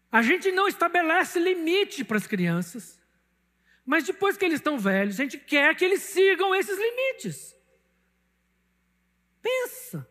A 0.09 0.21
gente 0.21 0.53
não 0.53 0.69
estabelece 0.69 1.37
limite 1.37 2.05
para 2.05 2.15
as 2.15 2.25
crianças, 2.25 2.97
mas 3.85 4.05
depois 4.05 4.37
que 4.37 4.45
eles 4.45 4.59
estão 4.59 4.79
velhos, 4.79 5.19
a 5.19 5.23
gente 5.23 5.37
quer 5.37 5.75
que 5.75 5.83
eles 5.83 6.01
sigam 6.01 6.55
esses 6.55 6.77
limites. 6.79 7.58
Pensa. 9.41 10.07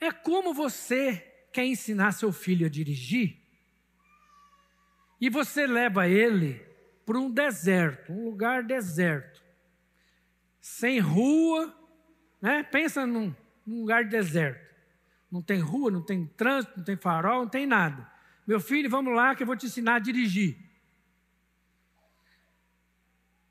É 0.00 0.10
como 0.10 0.52
você 0.52 1.16
quer 1.52 1.64
ensinar 1.64 2.12
seu 2.12 2.32
filho 2.32 2.66
a 2.66 2.68
dirigir 2.68 3.38
e 5.20 5.30
você 5.30 5.66
leva 5.66 6.08
ele 6.08 6.60
para 7.06 7.16
um 7.16 7.30
deserto, 7.30 8.12
um 8.12 8.24
lugar 8.24 8.64
deserto, 8.64 9.40
sem 10.60 10.98
rua, 10.98 11.72
né? 12.40 12.64
Pensa 12.64 13.06
num, 13.06 13.32
num 13.64 13.82
lugar 13.82 14.04
deserto. 14.04 14.74
Não 15.30 15.40
tem 15.40 15.60
rua, 15.60 15.92
não 15.92 16.02
tem 16.02 16.26
trânsito, 16.26 16.76
não 16.76 16.84
tem 16.84 16.96
farol, 16.96 17.42
não 17.42 17.48
tem 17.48 17.66
nada. 17.66 18.10
Meu 18.44 18.58
filho, 18.58 18.90
vamos 18.90 19.14
lá 19.14 19.36
que 19.36 19.44
eu 19.44 19.46
vou 19.46 19.56
te 19.56 19.66
ensinar 19.66 19.94
a 19.94 20.00
dirigir. 20.00 20.58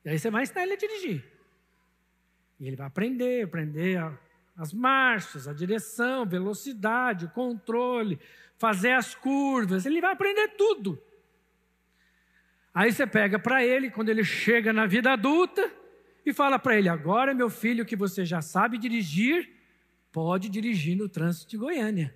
E 0.03 0.09
aí 0.09 0.19
você 0.19 0.29
vai 0.29 0.43
ensinar 0.43 0.63
ele 0.63 0.73
a 0.73 0.77
dirigir. 0.77 1.30
E 2.61 2.67
ele 2.67 2.75
vai 2.75 2.85
aprender, 2.85 3.43
aprender 3.43 3.97
a, 3.97 4.15
as 4.55 4.71
marchas, 4.71 5.47
a 5.47 5.53
direção, 5.53 6.27
velocidade, 6.27 7.27
controle, 7.29 8.19
fazer 8.55 8.91
as 8.91 9.15
curvas, 9.15 9.87
ele 9.87 9.99
vai 9.99 10.13
aprender 10.13 10.49
tudo. 10.49 11.01
Aí 12.71 12.93
você 12.93 13.07
pega 13.07 13.39
para 13.39 13.65
ele, 13.65 13.89
quando 13.89 14.09
ele 14.09 14.23
chega 14.23 14.71
na 14.71 14.85
vida 14.85 15.11
adulta, 15.11 15.73
e 16.23 16.31
fala 16.31 16.59
para 16.59 16.77
ele: 16.77 16.87
agora, 16.87 17.33
meu 17.33 17.49
filho, 17.49 17.83
que 17.83 17.95
você 17.95 18.23
já 18.23 18.43
sabe 18.43 18.77
dirigir, 18.77 19.51
pode 20.11 20.47
dirigir 20.47 20.95
no 20.95 21.09
trânsito 21.09 21.49
de 21.49 21.57
Goiânia. 21.57 22.15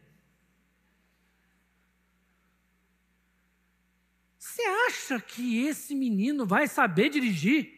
Você 4.38 4.62
acha 4.62 5.19
que 5.19 5.65
esse 5.65 5.95
menino 5.95 6.45
vai 6.45 6.67
saber 6.67 7.10
dirigir? 7.10 7.74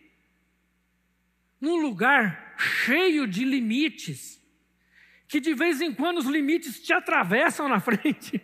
Num 1.59 1.77
lugar 1.77 2.55
cheio 2.57 3.27
de 3.27 3.43
limites, 3.43 4.41
que 5.27 5.39
de 5.39 5.53
vez 5.53 5.81
em 5.81 5.93
quando 5.93 6.19
os 6.19 6.25
limites 6.25 6.81
te 6.81 6.93
atravessam 6.93 7.67
na 7.67 7.79
frente. 7.81 8.41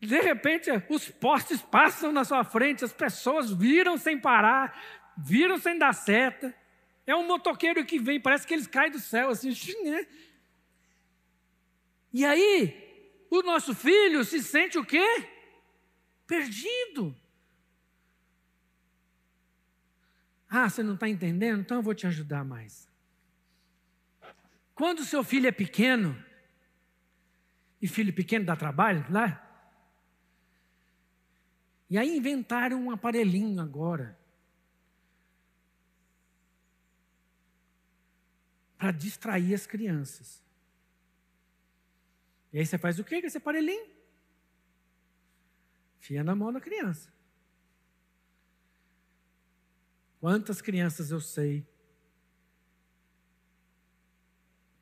De 0.00 0.20
repente, 0.20 0.70
os 0.88 1.08
postes 1.08 1.62
passam 1.62 2.12
na 2.12 2.24
sua 2.24 2.42
frente, 2.44 2.84
as 2.84 2.92
pessoas 2.92 3.52
viram 3.52 3.96
sem 3.96 4.18
parar, 4.18 4.76
viram 5.16 5.58
sem 5.58 5.78
dar 5.78 5.92
seta. 5.92 6.54
É 7.06 7.14
um 7.14 7.26
motoqueiro 7.26 7.84
que 7.84 7.98
vem, 7.98 8.20
parece 8.20 8.46
que 8.46 8.54
eles 8.54 8.66
caem 8.66 8.90
do 8.90 8.98
céu, 8.98 9.30
assim, 9.30 9.52
né? 9.84 10.06
E 12.12 12.24
aí, 12.24 13.24
o 13.30 13.42
nosso 13.42 13.74
filho 13.74 14.24
se 14.24 14.42
sente 14.42 14.76
o 14.76 14.84
quê? 14.84 15.06
Perdido. 16.26 17.16
Ah, 20.54 20.68
você 20.68 20.82
não 20.82 20.92
está 20.92 21.08
entendendo? 21.08 21.62
Então 21.62 21.78
eu 21.78 21.82
vou 21.82 21.94
te 21.94 22.06
ajudar 22.06 22.44
mais. 22.44 22.86
Quando 24.74 24.98
o 24.98 25.04
seu 25.04 25.24
filho 25.24 25.46
é 25.48 25.50
pequeno, 25.50 26.14
e 27.80 27.88
filho 27.88 28.12
pequeno 28.12 28.44
dá 28.44 28.54
trabalho, 28.54 29.10
né? 29.10 29.40
E 31.88 31.96
aí 31.96 32.14
inventaram 32.14 32.84
um 32.84 32.90
aparelhinho 32.90 33.62
agora. 33.62 34.18
Para 38.76 38.92
distrair 38.92 39.54
as 39.54 39.66
crianças. 39.66 40.44
E 42.52 42.58
aí 42.58 42.66
você 42.66 42.76
faz 42.76 42.98
o 42.98 43.04
quê 43.04 43.22
com 43.22 43.26
esse 43.26 43.38
aparelhinho? 43.38 43.90
Fia 45.98 46.22
na 46.22 46.36
mão 46.36 46.52
da 46.52 46.60
criança. 46.60 47.10
Quantas 50.22 50.60
crianças 50.60 51.10
eu 51.10 51.18
sei 51.20 51.66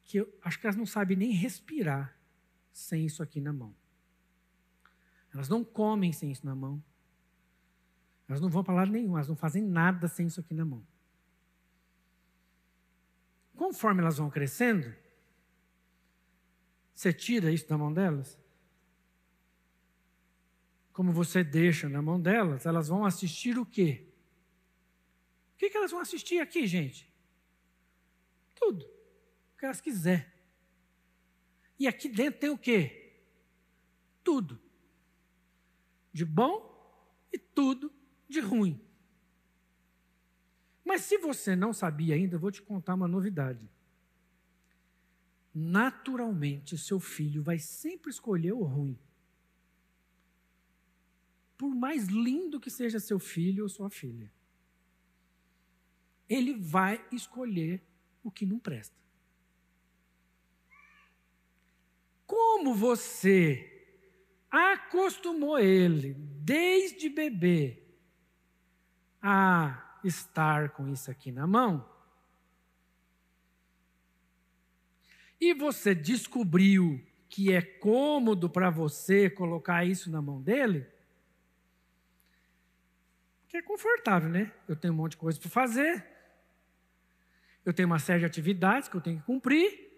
que 0.05 0.19
eu 0.19 0.39
acho 0.43 0.61
que 0.61 0.67
elas 0.67 0.77
não 0.77 0.85
sabem 0.85 1.17
nem 1.17 1.33
respirar 1.33 2.15
sem 2.71 3.07
isso 3.07 3.23
aqui 3.23 3.41
na 3.41 3.51
mão. 3.51 3.75
Elas 5.33 5.49
não 5.49 5.65
comem 5.65 6.13
sem 6.13 6.31
isso 6.31 6.45
na 6.45 6.55
mão. 6.55 6.85
Elas 8.29 8.39
não 8.39 8.51
vão 8.51 8.63
para 8.63 8.75
lado 8.75 8.93
nenhum, 8.93 9.15
elas 9.15 9.29
não 9.29 9.35
fazem 9.35 9.63
nada 9.63 10.09
sem 10.09 10.27
isso 10.27 10.41
aqui 10.41 10.53
na 10.53 10.67
mão. 10.67 10.87
Conforme 13.57 14.03
elas 14.03 14.19
vão 14.19 14.29
crescendo, 14.29 14.95
você 16.95 17.15
tira 17.15 17.51
isso 17.51 17.67
da 17.67 17.79
mão 17.79 17.91
delas. 17.91 18.39
Como 20.93 21.11
você 21.13 21.43
deixa 21.43 21.89
na 21.89 22.03
mão 22.03 22.21
delas, 22.21 22.67
elas 22.67 22.89
vão 22.89 23.07
assistir 23.07 23.59
o 23.59 23.65
quê? 23.65 24.10
Que, 25.61 25.69
que 25.69 25.77
elas 25.77 25.91
vão 25.91 26.01
assistir 26.01 26.41
aqui, 26.41 26.67
gente? 26.67 27.07
Tudo. 28.55 28.83
O 28.83 29.59
que 29.59 29.67
elas 29.67 29.79
quiserem. 29.79 30.25
E 31.79 31.87
aqui 31.87 32.09
dentro 32.09 32.41
tem 32.41 32.49
o 32.49 32.57
quê? 32.57 33.13
Tudo. 34.25 34.59
De 36.11 36.25
bom 36.25 36.67
e 37.31 37.39
tudo 37.39 37.93
de 38.27 38.41
ruim. 38.41 38.81
Mas 40.83 41.03
se 41.03 41.19
você 41.19 41.55
não 41.55 41.75
sabia 41.75 42.15
ainda, 42.15 42.37
eu 42.37 42.41
vou 42.41 42.51
te 42.51 42.63
contar 42.63 42.95
uma 42.95 43.07
novidade. 43.07 43.71
Naturalmente, 45.55 46.79
seu 46.79 46.99
filho 46.99 47.43
vai 47.43 47.59
sempre 47.59 48.11
escolher 48.11 48.55
o 48.55 48.63
ruim. 48.63 48.99
Por 51.59 51.75
mais 51.75 52.07
lindo 52.07 52.59
que 52.59 52.71
seja 52.71 52.99
seu 52.99 53.19
filho 53.19 53.65
ou 53.65 53.69
sua 53.69 53.91
filha, 53.91 54.33
ele 56.31 56.55
vai 56.55 57.05
escolher 57.11 57.83
o 58.23 58.31
que 58.31 58.47
não 58.47 58.61
presta. 58.61 58.97
Como 62.25 62.73
você 62.73 63.67
acostumou 64.49 65.59
ele 65.59 66.15
desde 66.15 67.09
bebê 67.09 67.83
a 69.21 69.99
estar 70.05 70.71
com 70.71 70.89
isso 70.89 71.11
aqui 71.11 71.33
na 71.33 71.49
mão, 71.49 71.91
e 75.41 75.53
você 75.53 75.95
descobriu 75.95 77.05
que 77.29 77.53
é 77.53 77.63
cômodo 77.63 78.49
para 78.49 78.71
você 78.71 79.29
colocar 79.29 79.85
isso 79.85 80.11
na 80.11 80.23
mão 80.23 80.41
dele, 80.41 80.87
que 83.49 83.57
é 83.57 83.63
confortável, 83.63 84.29
né? 84.29 84.53
Eu 84.69 84.77
tenho 84.77 84.95
um 84.95 84.97
monte 84.97 85.13
de 85.13 85.17
coisa 85.17 85.41
para 85.41 85.51
fazer, 85.51 86.20
eu 87.65 87.73
tenho 87.73 87.87
uma 87.87 87.99
série 87.99 88.21
de 88.21 88.27
atividades 88.27 88.89
que 88.89 88.97
eu 88.97 89.01
tenho 89.01 89.21
que 89.21 89.27
cumprir, 89.27 89.89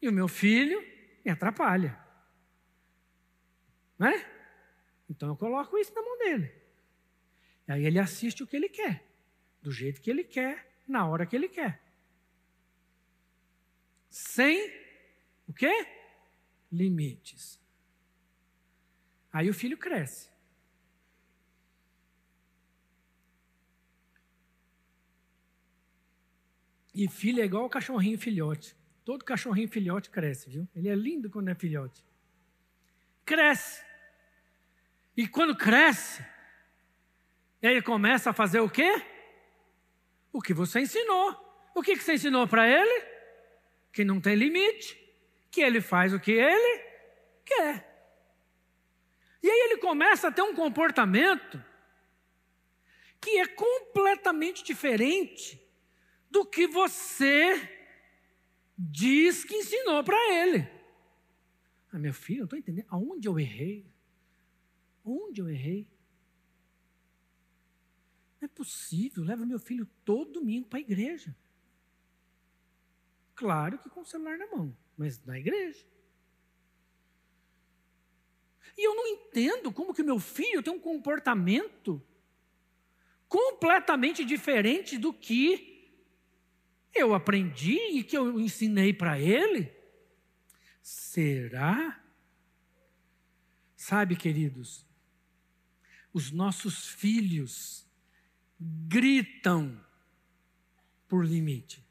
e 0.00 0.08
o 0.08 0.12
meu 0.12 0.28
filho 0.28 0.80
me 1.24 1.30
atrapalha. 1.30 1.98
Né? 3.98 4.26
Então 5.08 5.28
eu 5.28 5.36
coloco 5.36 5.76
isso 5.76 5.92
na 5.94 6.02
mão 6.02 6.18
dele. 6.18 6.54
Aí 7.68 7.84
ele 7.84 7.98
assiste 7.98 8.42
o 8.42 8.46
que 8.46 8.56
ele 8.56 8.68
quer, 8.68 9.04
do 9.60 9.70
jeito 9.70 10.00
que 10.00 10.10
ele 10.10 10.24
quer, 10.24 10.82
na 10.88 11.06
hora 11.06 11.26
que 11.26 11.36
ele 11.36 11.48
quer. 11.48 11.82
Sem 14.08 14.72
o 15.46 15.52
quê? 15.52 15.86
Limites. 16.72 17.60
Aí 19.32 19.48
o 19.48 19.54
filho 19.54 19.76
cresce. 19.76 20.29
E 26.94 27.08
filho 27.08 27.40
é 27.40 27.44
igual 27.44 27.64
o 27.64 27.70
cachorrinho 27.70 28.18
filhote. 28.18 28.76
Todo 29.04 29.24
cachorrinho 29.24 29.68
filhote 29.68 30.10
cresce, 30.10 30.50
viu? 30.50 30.68
Ele 30.74 30.88
é 30.88 30.94
lindo 30.94 31.30
quando 31.30 31.48
é 31.48 31.54
filhote. 31.54 32.04
Cresce. 33.24 33.82
E 35.16 35.26
quando 35.28 35.56
cresce, 35.56 36.24
ele 37.62 37.82
começa 37.82 38.30
a 38.30 38.32
fazer 38.32 38.60
o 38.60 38.68
quê? 38.68 39.02
O 40.32 40.40
que 40.40 40.54
você 40.54 40.80
ensinou. 40.80 41.36
O 41.74 41.82
que, 41.82 41.96
que 41.96 42.02
você 42.02 42.14
ensinou 42.14 42.46
para 42.46 42.68
ele? 42.68 43.06
Que 43.92 44.04
não 44.04 44.20
tem 44.20 44.34
limite, 44.34 44.98
que 45.50 45.60
ele 45.60 45.80
faz 45.80 46.12
o 46.12 46.20
que 46.20 46.32
ele 46.32 46.84
quer. 47.44 47.90
E 49.42 49.48
aí 49.48 49.60
ele 49.70 49.78
começa 49.78 50.28
a 50.28 50.32
ter 50.32 50.42
um 50.42 50.54
comportamento 50.54 51.62
que 53.20 53.38
é 53.38 53.46
completamente 53.46 54.64
diferente 54.64 55.60
do 56.30 56.44
que 56.44 56.66
você 56.66 57.68
diz 58.78 59.44
que 59.44 59.54
ensinou 59.54 60.02
para 60.04 60.16
ele. 60.32 60.68
Ah, 61.92 61.98
meu 61.98 62.14
filho, 62.14 62.40
não 62.40 62.44
estou 62.44 62.58
entendendo. 62.58 62.86
Aonde 62.88 63.28
eu 63.28 63.38
errei? 63.38 63.92
Onde 65.04 65.40
eu 65.40 65.48
errei? 65.48 65.88
Não 68.40 68.46
é 68.46 68.48
possível. 68.48 69.24
Leva 69.24 69.44
meu 69.44 69.58
filho 69.58 69.86
todo 70.04 70.32
domingo 70.32 70.68
para 70.68 70.78
a 70.78 70.82
igreja. 70.82 71.36
Claro 73.34 73.78
que 73.78 73.88
com 73.88 74.00
o 74.00 74.04
celular 74.04 74.38
na 74.38 74.46
mão, 74.46 74.76
mas 74.96 75.22
na 75.24 75.38
igreja. 75.38 75.84
E 78.76 78.86
eu 78.86 78.94
não 78.94 79.06
entendo 79.06 79.72
como 79.72 79.92
que 79.92 80.02
meu 80.02 80.18
filho 80.18 80.62
tem 80.62 80.72
um 80.72 80.78
comportamento 80.78 82.02
completamente 83.28 84.24
diferente 84.24 84.96
do 84.96 85.12
que 85.12 85.69
eu 86.94 87.14
aprendi 87.14 87.76
e 87.98 88.04
que 88.04 88.16
eu 88.16 88.40
ensinei 88.40 88.92
para 88.92 89.18
ele? 89.18 89.72
Será? 90.82 92.02
Sabe, 93.76 94.16
queridos, 94.16 94.86
os 96.12 96.30
nossos 96.30 96.88
filhos 96.88 97.88
gritam 98.58 99.82
por 101.08 101.24
limite. 101.24 101.84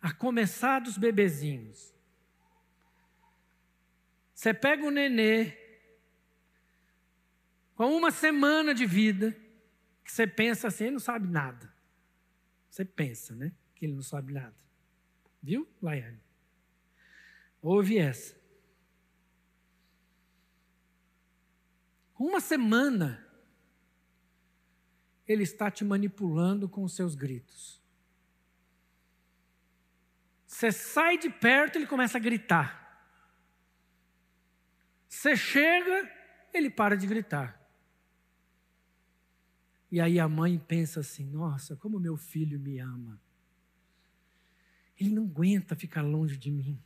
A 0.00 0.12
começar 0.12 0.80
dos 0.80 0.98
bebezinhos. 0.98 1.94
Você 4.34 4.52
pega 4.52 4.84
o 4.84 4.90
nenê 4.90 5.56
com 7.74 7.96
uma 7.96 8.10
semana 8.10 8.74
de 8.74 8.84
vida, 8.84 9.36
que 10.04 10.12
você 10.12 10.26
pensa 10.26 10.68
assim, 10.68 10.84
ele 10.84 10.92
não 10.94 11.00
sabe 11.00 11.28
nada. 11.28 11.71
Você 12.72 12.86
pensa, 12.86 13.34
né? 13.34 13.52
Que 13.74 13.84
ele 13.84 13.92
não 13.92 14.02
sabe 14.02 14.32
nada. 14.32 14.56
Viu, 15.42 15.68
Laiane? 15.82 16.22
Ouve 17.60 17.98
essa. 17.98 18.34
Uma 22.18 22.40
semana, 22.40 23.28
ele 25.28 25.42
está 25.42 25.70
te 25.70 25.84
manipulando 25.84 26.66
com 26.66 26.82
os 26.82 26.96
seus 26.96 27.14
gritos. 27.14 27.78
Você 30.46 30.72
sai 30.72 31.18
de 31.18 31.28
perto, 31.28 31.76
ele 31.76 31.86
começa 31.86 32.16
a 32.16 32.20
gritar. 32.22 33.06
Você 35.10 35.36
chega, 35.36 36.10
ele 36.54 36.70
para 36.70 36.96
de 36.96 37.06
gritar. 37.06 37.61
E 39.92 40.00
aí 40.00 40.18
a 40.18 40.26
mãe 40.26 40.58
pensa 40.58 41.00
assim: 41.00 41.26
nossa, 41.26 41.76
como 41.76 42.00
meu 42.00 42.16
filho 42.16 42.58
me 42.58 42.78
ama. 42.78 43.20
Ele 44.98 45.10
não 45.10 45.24
aguenta 45.24 45.76
ficar 45.76 46.00
longe 46.00 46.38
de 46.38 46.50
mim. 46.50 46.82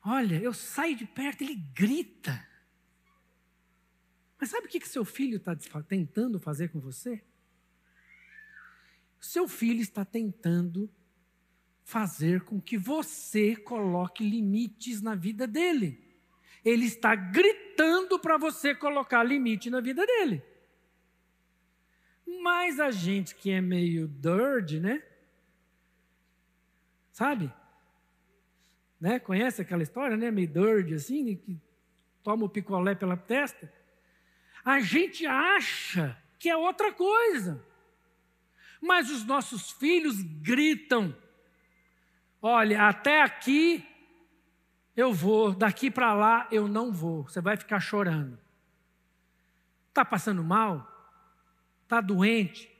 Olha, 0.00 0.40
eu 0.40 0.54
saio 0.54 0.96
de 0.96 1.06
perto, 1.06 1.42
ele 1.42 1.56
grita. 1.56 2.46
Mas 4.38 4.50
sabe 4.50 4.66
o 4.66 4.70
que, 4.70 4.78
que 4.78 4.88
seu 4.88 5.04
filho 5.04 5.38
está 5.38 5.56
tentando 5.82 6.38
fazer 6.38 6.68
com 6.68 6.78
você? 6.78 7.24
Seu 9.18 9.48
filho 9.48 9.80
está 9.80 10.04
tentando 10.04 10.88
fazer 11.82 12.42
com 12.42 12.60
que 12.60 12.78
você 12.78 13.56
coloque 13.56 14.22
limites 14.22 15.00
na 15.00 15.16
vida 15.16 15.48
dele. 15.48 16.03
Ele 16.64 16.86
está 16.86 17.14
gritando 17.14 18.18
para 18.18 18.38
você 18.38 18.74
colocar 18.74 19.22
limite 19.22 19.68
na 19.68 19.80
vida 19.80 20.06
dele. 20.06 20.42
Mas 22.42 22.80
a 22.80 22.90
gente 22.90 23.34
que 23.34 23.50
é 23.50 23.60
meio 23.60 24.08
dirty, 24.08 24.80
né? 24.80 25.02
Sabe? 27.12 27.52
Né? 29.00 29.18
Conhece 29.18 29.60
aquela 29.60 29.82
história, 29.82 30.16
né? 30.16 30.30
Meio 30.30 30.48
dirty 30.48 30.94
assim, 30.94 31.36
que 31.36 31.60
toma 32.22 32.46
o 32.46 32.48
picolé 32.48 32.94
pela 32.94 33.16
testa. 33.16 33.70
A 34.64 34.80
gente 34.80 35.26
acha 35.26 36.16
que 36.38 36.48
é 36.48 36.56
outra 36.56 36.92
coisa. 36.92 37.62
Mas 38.80 39.10
os 39.10 39.24
nossos 39.24 39.70
filhos 39.72 40.22
gritam: 40.22 41.14
Olha, 42.40 42.88
até 42.88 43.22
aqui 43.22 43.86
eu 44.96 45.12
vou, 45.12 45.54
daqui 45.54 45.90
para 45.90 46.14
lá 46.14 46.48
eu 46.50 46.68
não 46.68 46.92
vou. 46.92 47.24
Você 47.24 47.40
vai 47.40 47.56
ficar 47.56 47.80
chorando. 47.80 48.38
Está 49.88 50.04
passando 50.04 50.42
mal? 50.42 50.88
Está 51.82 52.00
doente? 52.00 52.70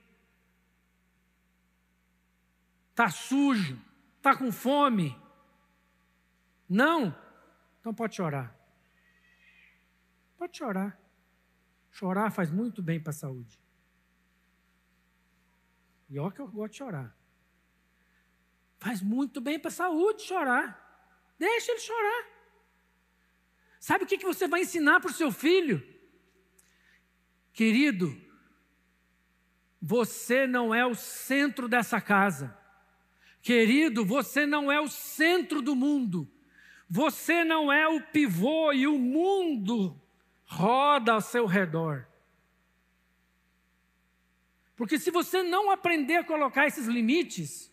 Está 2.91 3.09
sujo? 3.09 3.79
Está 4.17 4.35
com 4.35 4.51
fome? 4.51 5.17
Não? 6.67 7.15
Então 7.79 7.93
pode 7.93 8.15
chorar. 8.15 8.55
Pode 10.37 10.57
chorar. 10.57 10.99
Chorar 11.91 12.31
faz 12.31 12.49
muito 12.49 12.81
bem 12.81 12.99
para 12.99 13.11
a 13.11 13.13
saúde. 13.13 13.59
E 16.09 16.19
olha 16.19 16.31
que 16.31 16.41
eu 16.41 16.47
gosto 16.47 16.71
de 16.71 16.77
chorar. 16.77 17.15
Faz 18.77 19.01
muito 19.01 19.41
bem 19.41 19.59
para 19.59 19.69
a 19.69 19.71
saúde 19.71 20.21
chorar. 20.21 20.84
Deixa 21.37 21.71
ele 21.71 21.81
chorar. 21.81 22.25
Sabe 23.79 24.03
o 24.03 24.07
que, 24.07 24.17
que 24.17 24.25
você 24.25 24.47
vai 24.47 24.61
ensinar 24.61 24.99
para 24.99 25.11
o 25.11 25.13
seu 25.13 25.31
filho? 25.31 25.85
Querido, 27.53 28.19
você 29.81 30.47
não 30.47 30.73
é 30.73 30.85
o 30.85 30.95
centro 30.95 31.67
dessa 31.67 32.01
casa. 32.01 32.57
Querido, 33.41 34.03
você 34.03 34.45
não 34.45 34.71
é 34.71 34.79
o 34.81 34.87
centro 34.87 35.61
do 35.61 35.75
mundo. 35.75 36.27
Você 36.89 37.43
não 37.43 37.71
é 37.71 37.87
o 37.87 38.01
pivô 38.01 38.73
e 38.73 38.87
o 38.87 38.97
mundo 38.97 40.01
roda 40.45 41.13
ao 41.13 41.21
seu 41.21 41.45
redor. 41.45 42.07
Porque 44.75 44.99
se 44.99 45.11
você 45.11 45.41
não 45.41 45.71
aprender 45.71 46.17
a 46.17 46.23
colocar 46.23 46.67
esses 46.67 46.87
limites, 46.87 47.71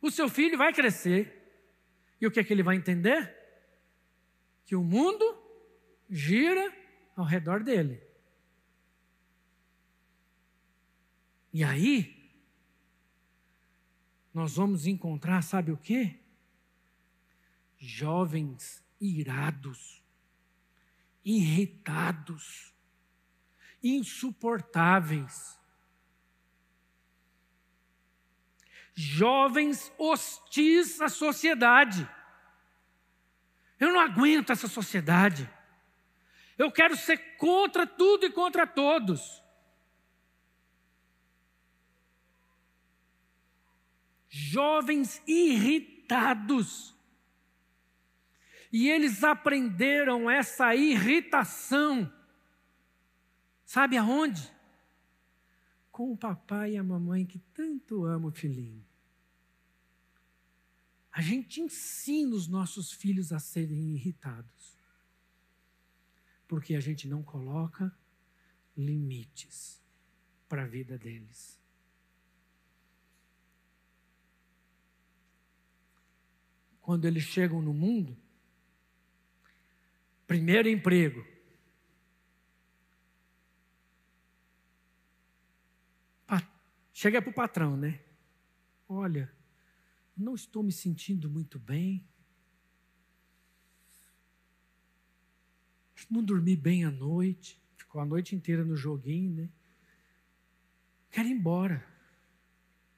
o 0.00 0.10
seu 0.10 0.28
filho 0.28 0.56
vai 0.56 0.72
crescer 0.72 1.41
e 2.22 2.26
o 2.26 2.30
que 2.30 2.38
é 2.38 2.44
que 2.44 2.52
ele 2.52 2.62
vai 2.62 2.76
entender? 2.76 3.36
Que 4.64 4.76
o 4.76 4.84
mundo 4.84 5.24
gira 6.08 6.72
ao 7.16 7.24
redor 7.24 7.64
dele. 7.64 8.00
E 11.52 11.64
aí, 11.64 12.32
nós 14.32 14.54
vamos 14.54 14.86
encontrar, 14.86 15.42
sabe 15.42 15.72
o 15.72 15.76
que? 15.76 16.16
Jovens 17.76 18.84
irados, 19.00 20.00
irritados, 21.24 22.72
insuportáveis. 23.82 25.58
Jovens 28.94 29.92
hostis 29.98 31.00
à 31.00 31.08
sociedade. 31.08 32.08
Eu 33.78 33.92
não 33.92 34.00
aguento 34.00 34.50
essa 34.50 34.68
sociedade. 34.68 35.48
Eu 36.56 36.70
quero 36.70 36.96
ser 36.96 37.36
contra 37.36 37.86
tudo 37.86 38.26
e 38.26 38.30
contra 38.30 38.66
todos. 38.66 39.42
Jovens 44.28 45.22
irritados. 45.26 46.94
E 48.72 48.88
eles 48.88 49.22
aprenderam 49.24 50.30
essa 50.30 50.74
irritação. 50.74 52.10
Sabe 53.64 53.96
aonde? 53.96 54.50
Com 55.92 56.10
o 56.10 56.16
papai 56.16 56.72
e 56.72 56.76
a 56.78 56.82
mamãe 56.82 57.26
que 57.26 57.38
tanto 57.38 58.06
ama 58.06 58.28
o 58.28 58.32
filhinho. 58.32 58.82
A 61.12 61.20
gente 61.20 61.60
ensina 61.60 62.34
os 62.34 62.48
nossos 62.48 62.90
filhos 62.90 63.30
a 63.30 63.38
serem 63.38 63.94
irritados, 63.94 64.78
porque 66.48 66.74
a 66.74 66.80
gente 66.80 67.06
não 67.06 67.22
coloca 67.22 67.94
limites 68.74 69.82
para 70.48 70.62
a 70.62 70.66
vida 70.66 70.96
deles. 70.96 71.60
Quando 76.80 77.04
eles 77.04 77.24
chegam 77.24 77.60
no 77.60 77.74
mundo, 77.74 78.16
primeiro 80.26 80.68
emprego, 80.68 81.31
Chega 87.02 87.20
para 87.20 87.32
o 87.32 87.34
patrão, 87.34 87.76
né? 87.76 88.00
Olha, 88.88 89.28
não 90.16 90.36
estou 90.36 90.62
me 90.62 90.70
sentindo 90.70 91.28
muito 91.28 91.58
bem. 91.58 92.08
Não 96.08 96.22
dormi 96.22 96.54
bem 96.54 96.84
à 96.84 96.92
noite. 96.92 97.60
Ficou 97.76 98.00
a 98.00 98.04
noite 98.06 98.36
inteira 98.36 98.64
no 98.64 98.76
joguinho, 98.76 99.34
né? 99.34 99.50
Quero 101.10 101.26
ir 101.26 101.32
embora. 101.32 101.84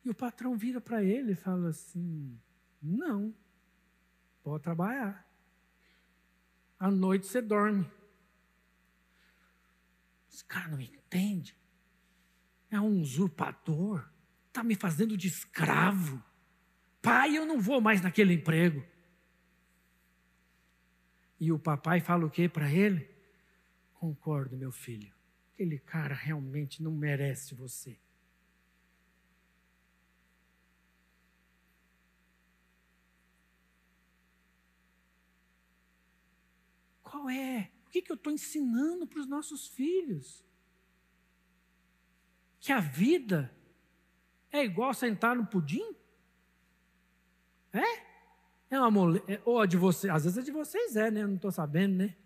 E 0.05 0.11
o 0.11 0.15
patrão 0.15 0.55
vira 0.55 0.83
para 0.83 1.03
ele 1.03 1.33
e 1.33 1.35
fala 1.35 1.71
assim: 1.71 2.39
Não, 2.83 3.35
pode 4.43 4.65
trabalhar. 4.65 5.27
À 6.79 6.91
noite 6.91 7.27
você 7.27 7.41
dorme. 7.41 7.91
Esse 10.31 10.45
cara 10.45 10.69
não 10.69 10.79
entende. 10.79 11.57
É 12.75 12.81
um 12.81 13.01
usurpador. 13.01 14.05
Está 14.49 14.65
me 14.65 14.75
fazendo 14.75 15.17
de 15.17 15.29
escravo. 15.29 16.21
Pai, 17.01 17.39
eu 17.39 17.47
não 17.47 17.61
vou 17.61 17.81
mais 17.81 18.03
naquele 18.03 18.35
emprego. 18.35 18.85
E 21.39 21.53
o 21.53 21.59
papai 21.59 22.01
fala 22.01 22.27
o 22.27 22.31
que 22.31 22.49
para 22.49 22.69
ele? 22.69 23.09
Concordo, 23.93 24.57
meu 24.57 24.73
filho. 24.73 25.15
Aquele 25.53 25.79
cara 25.79 26.17
realmente 26.17 26.83
não 26.83 26.91
merece 26.91 27.55
você. 27.55 27.97
Qual 37.05 37.31
é? 37.31 37.71
O 37.87 37.91
que, 37.91 38.03
que 38.03 38.11
eu 38.11 38.17
estou 38.17 38.33
ensinando 38.33 39.07
para 39.07 39.21
os 39.21 39.29
nossos 39.29 39.69
filhos? 39.69 40.45
Que 42.65 42.73
a 42.73 42.81
vida 42.81 43.55
é 44.51 44.65
igual 44.65 44.95
sentar 44.95 45.37
no 45.37 45.45
pudim? 45.45 45.95
É? 47.71 48.03
É 48.71 48.79
uma 48.81 48.91
mole... 48.91 49.23
É, 49.29 49.39
ou 49.45 49.61
a 49.61 49.67
de 49.67 49.77
vocês, 49.77 50.11
às 50.11 50.25
vezes 50.25 50.39
a 50.39 50.43
de 50.43 50.51
vocês 50.51 50.97
é, 50.97 51.11
né? 51.11 51.25
Eu 51.25 51.29
não 51.29 51.35
estou 51.35 51.53
sabendo, 51.53 51.97
né? 51.97 52.17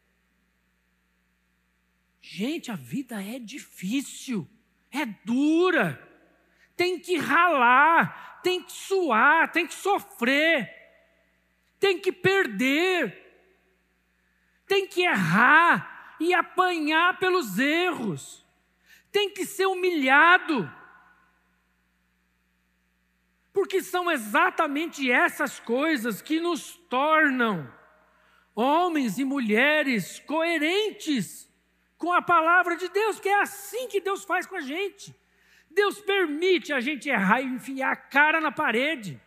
Gente, 2.21 2.71
a 2.71 2.77
vida 2.77 3.21
é 3.21 3.41
difícil, 3.41 4.49
é 4.93 5.05
dura, 5.25 6.01
tem 6.77 7.01
que 7.01 7.17
ralar, 7.17 8.41
tem 8.41 8.63
que 8.63 8.71
suar, 8.71 9.51
tem 9.51 9.67
que 9.67 9.75
sofrer, 9.75 10.73
tem 11.81 11.99
que 12.01 12.13
perder, 12.13 13.43
tem 14.69 14.87
que 14.87 15.03
errar 15.03 16.17
e 16.21 16.33
apanhar 16.33 17.19
pelos 17.19 17.59
erros, 17.59 18.47
tem 19.11 19.31
que 19.31 19.45
ser 19.45 19.67
humilhado. 19.67 20.71
Porque 23.53 23.83
são 23.83 24.11
exatamente 24.11 25.11
essas 25.11 25.59
coisas 25.59 26.23
que 26.23 26.39
nos 26.41 26.77
tornam 26.89 27.73
homens 28.55 29.19
e 29.19 29.25
mulheres 29.25 30.21
coerentes 30.21 31.49
com 31.97 32.13
a 32.13 32.23
palavra 32.23 32.77
de 32.77 32.89
Deus, 32.89 33.17
porque 33.17 33.29
é 33.29 33.41
assim 33.41 33.89
que 33.89 34.01
Deus 34.01 34.25
faz 34.25 34.47
com 34.47 34.57
a 34.57 34.61
gente. 34.61 35.15
Deus 35.71 36.01
permite 36.01 36.73
a 36.73 36.81
gente 36.81 37.09
errar 37.09 37.41
e 37.41 37.47
enfiar 37.47 37.93
a 37.93 37.97
cara 37.97 38.41
na 38.41 38.51
parede. 38.51 39.21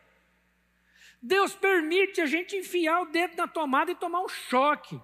Deus 1.22 1.54
permite 1.54 2.20
a 2.20 2.26
gente 2.26 2.56
enfiar 2.56 3.02
o 3.02 3.06
dedo 3.06 3.36
na 3.38 3.48
tomada 3.48 3.92
e 3.92 3.96
tomar 3.96 4.22
um 4.22 4.28
choque. 4.28 5.00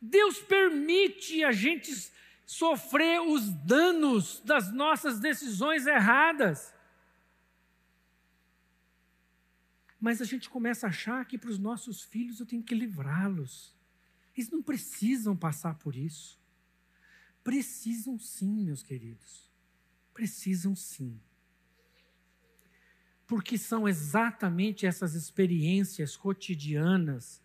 Deus 0.00 0.40
permite 0.40 1.44
a 1.44 1.52
gente 1.52 1.92
sofrer 2.44 3.20
os 3.20 3.52
danos 3.64 4.40
das 4.40 4.72
nossas 4.72 5.20
decisões 5.20 5.86
erradas. 5.86 6.74
Mas 10.00 10.20
a 10.20 10.24
gente 10.24 10.50
começa 10.50 10.86
a 10.86 10.90
achar 10.90 11.24
que 11.24 11.38
para 11.38 11.50
os 11.50 11.58
nossos 11.58 12.02
filhos 12.02 12.40
eu 12.40 12.46
tenho 12.46 12.62
que 12.62 12.74
livrá-los. 12.74 13.76
Eles 14.36 14.50
não 14.50 14.62
precisam 14.62 15.36
passar 15.36 15.76
por 15.78 15.94
isso. 15.94 16.40
Precisam 17.44 18.18
sim, 18.18 18.64
meus 18.64 18.82
queridos. 18.82 19.50
Precisam 20.12 20.74
sim. 20.74 21.20
Porque 23.26 23.56
são 23.56 23.88
exatamente 23.88 24.86
essas 24.86 25.14
experiências 25.14 26.16
cotidianas 26.16 27.40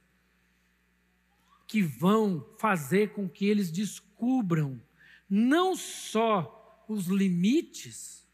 que 1.67 1.81
vão 1.81 2.45
fazer 2.57 3.13
com 3.13 3.29
que 3.29 3.45
eles 3.45 3.69
descubram 3.69 4.81
não 5.29 5.75
só 5.75 6.85
os 6.87 7.07
limites, 7.07 8.25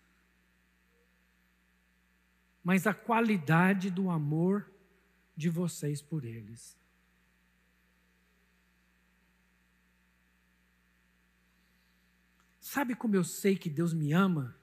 mas 2.64 2.88
a 2.88 2.94
qualidade 2.94 3.90
do 3.90 4.10
amor 4.10 4.72
de 5.36 5.50
vocês 5.50 6.02
por 6.02 6.24
eles. 6.24 6.78
Sabe 12.60 12.96
como 12.96 13.16
eu 13.16 13.24
sei 13.24 13.58
que 13.58 13.70
Deus 13.70 13.94
me 13.94 14.14
ama? 14.14 14.56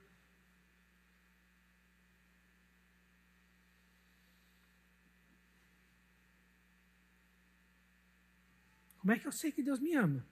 Como 8.99 9.12
é 9.12 9.18
que 9.18 9.26
eu 9.26 9.33
sei 9.33 9.51
que 9.51 9.62
Deus 9.62 9.78
me 9.78 9.95
ama? 9.95 10.26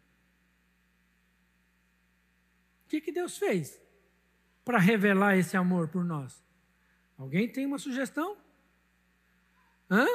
O 2.88 2.90
que, 2.90 3.02
que 3.02 3.12
Deus 3.12 3.36
fez 3.36 3.78
para 4.64 4.78
revelar 4.78 5.36
esse 5.36 5.58
amor 5.58 5.88
por 5.88 6.02
nós? 6.02 6.42
Alguém 7.18 7.46
tem 7.46 7.66
uma 7.66 7.76
sugestão? 7.76 8.34
Hã? 9.90 10.06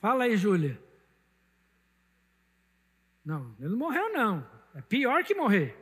Fala 0.00 0.24
aí, 0.24 0.36
Júlia. 0.36 0.82
Não, 3.24 3.54
ele 3.60 3.68
não 3.68 3.78
morreu, 3.78 4.12
não. 4.12 4.44
É 4.74 4.82
pior 4.82 5.22
que 5.22 5.32
morrer. 5.32 5.76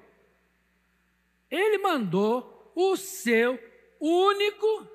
Ele 1.51 1.79
mandou 1.79 2.71
o 2.77 2.95
seu 2.95 3.59
único 3.99 4.87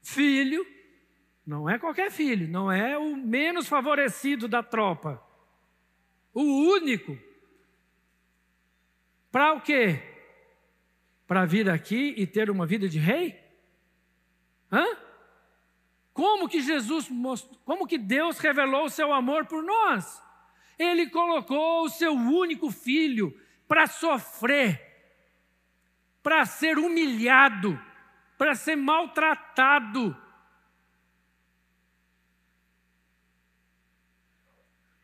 filho, 0.00 0.66
não 1.44 1.68
é 1.68 1.78
qualquer 1.78 2.10
filho, 2.10 2.48
não 2.48 2.72
é 2.72 2.96
o 2.96 3.14
menos 3.14 3.68
favorecido 3.68 4.48
da 4.48 4.62
tropa. 4.62 5.22
O 6.32 6.40
único. 6.72 7.28
Para 9.30 9.52
o 9.52 9.60
quê? 9.60 10.02
Para 11.26 11.44
vir 11.44 11.70
aqui 11.70 12.14
e 12.16 12.26
ter 12.26 12.50
uma 12.50 12.66
vida 12.66 12.88
de 12.88 12.98
rei? 12.98 13.38
Hã? 14.70 14.84
Como 16.12 16.48
que 16.48 16.60
Jesus 16.60 17.08
mostrou, 17.08 17.58
como 17.64 17.86
que 17.86 17.96
Deus 17.96 18.38
revelou 18.38 18.84
o 18.84 18.90
seu 18.90 19.12
amor 19.12 19.46
por 19.46 19.62
nós? 19.62 20.22
Ele 20.78 21.08
colocou 21.08 21.84
o 21.84 21.88
seu 21.88 22.12
único 22.12 22.70
filho 22.70 23.38
para 23.68 23.86
sofrer, 23.86 24.80
para 26.22 26.44
ser 26.44 26.78
humilhado, 26.78 27.80
para 28.36 28.54
ser 28.54 28.76
maltratado. 28.76 30.16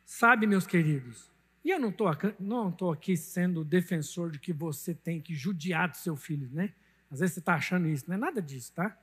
Sabe, 0.04 0.46
meus 0.46 0.66
queridos, 0.66 1.30
e 1.66 1.70
eu 1.72 1.80
não 1.80 1.88
estou 1.88 2.06
não 2.38 2.70
tô 2.70 2.92
aqui 2.92 3.16
sendo 3.16 3.64
defensor 3.64 4.30
de 4.30 4.38
que 4.38 4.52
você 4.52 4.94
tem 4.94 5.20
que 5.20 5.34
judiar 5.34 5.90
do 5.90 5.96
seu 5.96 6.14
filho, 6.14 6.48
né? 6.52 6.72
Às 7.10 7.18
vezes 7.18 7.34
você 7.34 7.40
está 7.40 7.54
achando 7.54 7.88
isso, 7.88 8.04
não 8.06 8.14
é 8.14 8.18
nada 8.18 8.40
disso, 8.40 8.72
tá? 8.72 8.96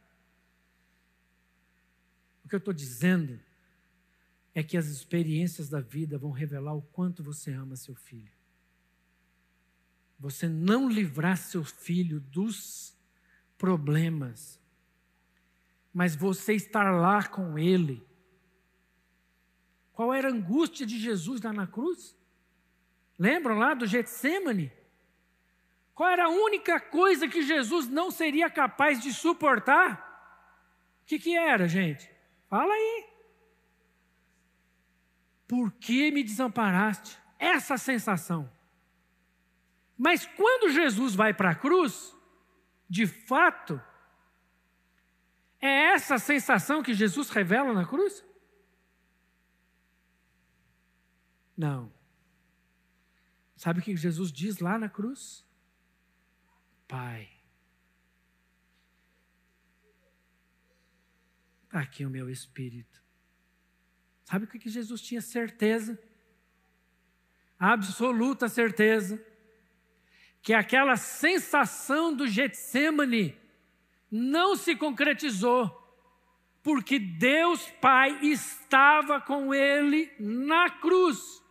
O 2.45 2.47
que 2.47 2.55
eu 2.55 2.59
estou 2.59 2.73
dizendo 2.73 3.37
é 4.55 4.63
que 4.63 4.77
as 4.77 4.85
experiências 4.85 5.67
da 5.67 5.81
vida 5.81 6.17
vão 6.17 6.31
revelar 6.31 6.73
o 6.73 6.81
quanto 6.81 7.21
você 7.21 7.51
ama 7.51 7.75
seu 7.75 7.95
filho. 7.95 8.31
Você 10.17 10.47
não 10.47 10.87
livrar 10.87 11.35
seu 11.35 11.65
filho 11.65 12.21
dos 12.21 12.95
problemas, 13.57 14.57
mas 15.93 16.15
você 16.15 16.53
estar 16.53 16.91
lá 16.91 17.27
com 17.27 17.59
ele. 17.59 18.07
Qual 19.91 20.13
era 20.13 20.29
a 20.29 20.31
angústia 20.31 20.85
de 20.85 20.97
Jesus 20.97 21.41
lá 21.41 21.51
na 21.51 21.67
cruz? 21.67 22.22
Lembram 23.17 23.57
lá 23.57 23.73
do 23.73 23.85
Getsemane? 23.85 24.71
Qual 25.93 26.09
era 26.09 26.25
a 26.25 26.29
única 26.29 26.79
coisa 26.79 27.27
que 27.27 27.43
Jesus 27.43 27.87
não 27.87 28.09
seria 28.09 28.49
capaz 28.49 29.01
de 29.01 29.13
suportar? 29.13 30.11
O 31.03 31.05
que, 31.05 31.19
que 31.19 31.37
era, 31.37 31.67
gente? 31.67 32.09
Fala 32.49 32.73
aí. 32.73 33.05
Por 35.47 35.71
que 35.73 36.09
me 36.11 36.23
desamparaste? 36.23 37.17
Essa 37.37 37.77
sensação. 37.77 38.49
Mas 39.97 40.25
quando 40.25 40.71
Jesus 40.71 41.13
vai 41.13 41.33
para 41.33 41.51
a 41.51 41.55
cruz, 41.55 42.15
de 42.89 43.05
fato, 43.05 43.79
é 45.61 45.93
essa 45.93 46.17
sensação 46.17 46.81
que 46.81 46.93
Jesus 46.93 47.29
revela 47.29 47.71
na 47.71 47.85
cruz? 47.85 48.25
Não. 51.55 51.91
Sabe 53.63 53.79
o 53.79 53.81
que 53.81 53.95
Jesus 53.95 54.29
diz 54.29 54.59
lá 54.59 54.77
na 54.77 54.89
cruz? 54.89 55.45
Pai, 56.85 57.29
Está 61.63 61.79
aqui 61.79 62.05
o 62.05 62.09
meu 62.09 62.29
espírito. 62.29 63.01
Sabe 64.25 64.43
o 64.43 64.47
que 64.49 64.67
Jesus 64.69 65.01
tinha 65.01 65.21
certeza? 65.21 65.97
Absoluta 67.57 68.49
certeza. 68.49 69.25
Que 70.41 70.53
aquela 70.53 70.97
sensação 70.97 72.13
do 72.13 72.27
Getsemane 72.27 73.39
não 74.11 74.57
se 74.57 74.75
concretizou, 74.75 75.71
porque 76.61 76.99
Deus 76.99 77.71
Pai 77.79 78.19
estava 78.25 79.21
com 79.21 79.53
ele 79.53 80.11
na 80.19 80.69
cruz. 80.69 81.42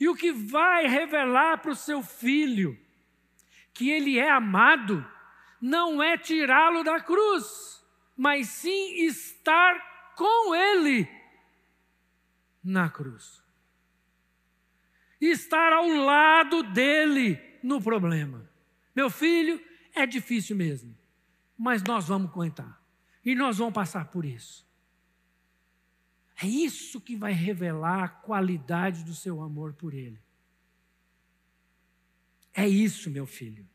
E 0.00 0.08
o 0.08 0.14
que 0.16 0.32
vai 0.32 0.86
revelar 0.86 1.58
para 1.58 1.72
o 1.72 1.76
seu 1.76 2.02
filho 2.02 2.76
que 3.74 3.90
ele 3.90 4.18
é 4.18 4.30
amado, 4.30 5.06
não 5.60 6.02
é 6.02 6.16
tirá-lo 6.16 6.82
da 6.82 7.00
cruz, 7.00 7.84
mas 8.16 8.48
sim 8.48 9.04
estar 9.06 10.14
com 10.16 10.54
ele 10.54 11.08
na 12.64 12.88
cruz. 12.88 13.42
Estar 15.20 15.72
ao 15.72 15.86
lado 15.86 16.62
dele 16.62 17.38
no 17.62 17.80
problema. 17.80 18.50
Meu 18.96 19.10
filho, 19.10 19.62
é 19.94 20.06
difícil 20.06 20.56
mesmo, 20.56 20.96
mas 21.58 21.82
nós 21.82 22.08
vamos 22.08 22.30
aguentar. 22.30 22.80
E 23.24 23.34
nós 23.34 23.58
vamos 23.58 23.74
passar 23.74 24.06
por 24.06 24.24
isso. 24.24 24.66
É 26.42 26.46
isso 26.46 27.00
que 27.00 27.16
vai 27.16 27.32
revelar 27.32 28.04
a 28.04 28.08
qualidade 28.08 29.04
do 29.04 29.14
seu 29.14 29.42
amor 29.42 29.74
por 29.74 29.92
Ele. 29.92 30.18
É 32.54 32.66
isso, 32.66 33.10
meu 33.10 33.26
filho. 33.26 33.68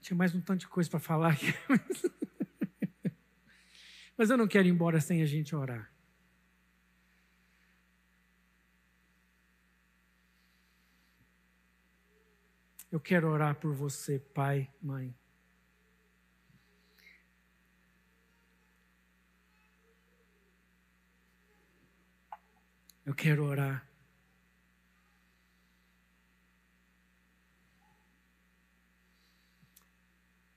Tinha 0.00 0.16
mais 0.16 0.34
um 0.34 0.40
tanto 0.40 0.60
de 0.60 0.68
coisa 0.68 0.90
para 0.90 0.98
falar 0.98 1.34
aqui. 1.34 1.54
Mas 4.18 4.28
eu 4.28 4.36
não 4.36 4.48
quero 4.48 4.66
ir 4.66 4.72
embora 4.72 5.00
sem 5.00 5.22
a 5.22 5.26
gente 5.26 5.54
orar. 5.54 5.92
Eu 12.90 12.98
quero 12.98 13.28
orar 13.28 13.54
por 13.54 13.72
você, 13.72 14.18
pai, 14.18 14.68
mãe. 14.82 15.14
Eu 23.10 23.14
quero 23.16 23.44
orar. 23.44 23.84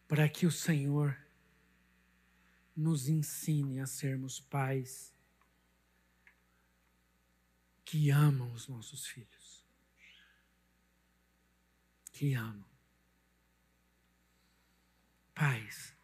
Para 0.08 0.30
que 0.30 0.46
o 0.46 0.52
Senhor 0.52 1.18
nos 2.76 3.10
ensine 3.10 3.80
a 3.80 3.88
sermos 3.88 4.40
pais 4.40 5.12
que 7.84 8.12
amam 8.12 8.54
os 8.54 8.68
nossos 8.68 9.08
filhos. 9.08 9.66
Que 12.12 12.36
amam. 12.36 12.70
Pais, 15.34 15.98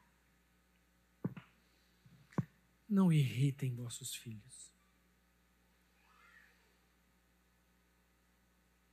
não 2.89 3.13
irritem 3.13 3.75
vossos 3.75 4.15
filhos. 4.15 4.68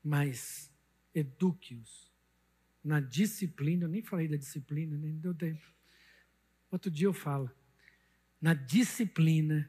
Mas 0.06 0.72
eduque-os 1.12 2.12
na 2.84 3.00
disciplina. 3.00 3.86
Eu 3.86 3.88
nem 3.88 4.02
falei 4.02 4.28
da 4.28 4.36
disciplina, 4.36 4.96
nem 4.96 5.18
deu 5.18 5.34
tempo. 5.34 5.66
Outro 6.70 6.88
dia 6.88 7.08
eu 7.08 7.12
falo 7.12 7.50
na 8.40 8.54
disciplina 8.54 9.68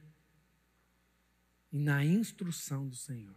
e 1.72 1.80
na 1.80 2.06
instrução 2.06 2.88
do 2.88 2.96
Senhor. 2.96 3.36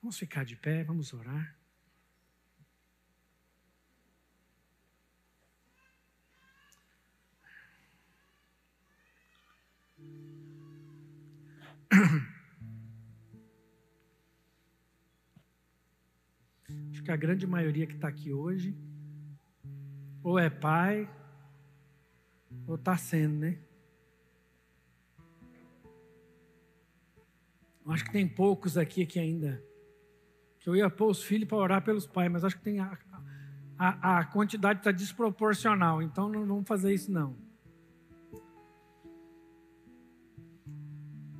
Vamos 0.00 0.16
ficar 0.16 0.44
de 0.44 0.54
pé, 0.54 0.84
vamos 0.84 1.12
orar. 1.12 1.58
Acho 16.92 17.02
que 17.02 17.10
a 17.10 17.16
grande 17.16 17.46
maioria 17.46 17.86
que 17.86 17.94
está 17.94 18.06
aqui 18.06 18.34
hoje, 18.34 18.76
ou 20.22 20.38
é 20.38 20.50
pai, 20.50 21.08
ou 22.66 22.74
está 22.74 22.98
sendo, 22.98 23.34
né? 23.36 23.58
Acho 27.86 28.04
que 28.04 28.12
tem 28.12 28.28
poucos 28.28 28.76
aqui 28.76 29.06
que 29.06 29.18
ainda. 29.18 29.64
Que 30.60 30.68
eu 30.68 30.76
ia 30.76 30.90
pôr 30.90 31.10
os 31.10 31.22
filhos 31.22 31.48
para 31.48 31.56
orar 31.56 31.82
pelos 31.82 32.06
pais, 32.06 32.30
mas 32.30 32.44
acho 32.44 32.58
que 32.58 32.62
tem 32.62 32.78
a, 32.78 32.96
a, 33.78 34.18
a 34.18 34.24
quantidade 34.26 34.80
está 34.80 34.92
desproporcional, 34.92 36.02
então 36.02 36.28
não 36.28 36.46
vamos 36.46 36.68
fazer 36.68 36.92
isso 36.92 37.10
não. 37.10 37.36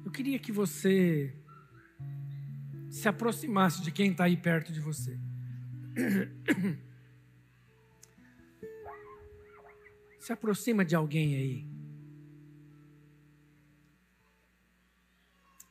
Eu 0.02 0.10
queria 0.10 0.38
que 0.38 0.50
você 0.50 1.36
se 2.90 3.06
aproximasse 3.06 3.82
de 3.82 3.92
quem 3.92 4.10
está 4.10 4.24
aí 4.24 4.36
perto 4.36 4.72
de 4.72 4.80
você. 4.80 5.18
Se 10.18 10.32
aproxima 10.32 10.84
de 10.84 10.94
alguém 10.94 11.34
aí. 11.36 11.66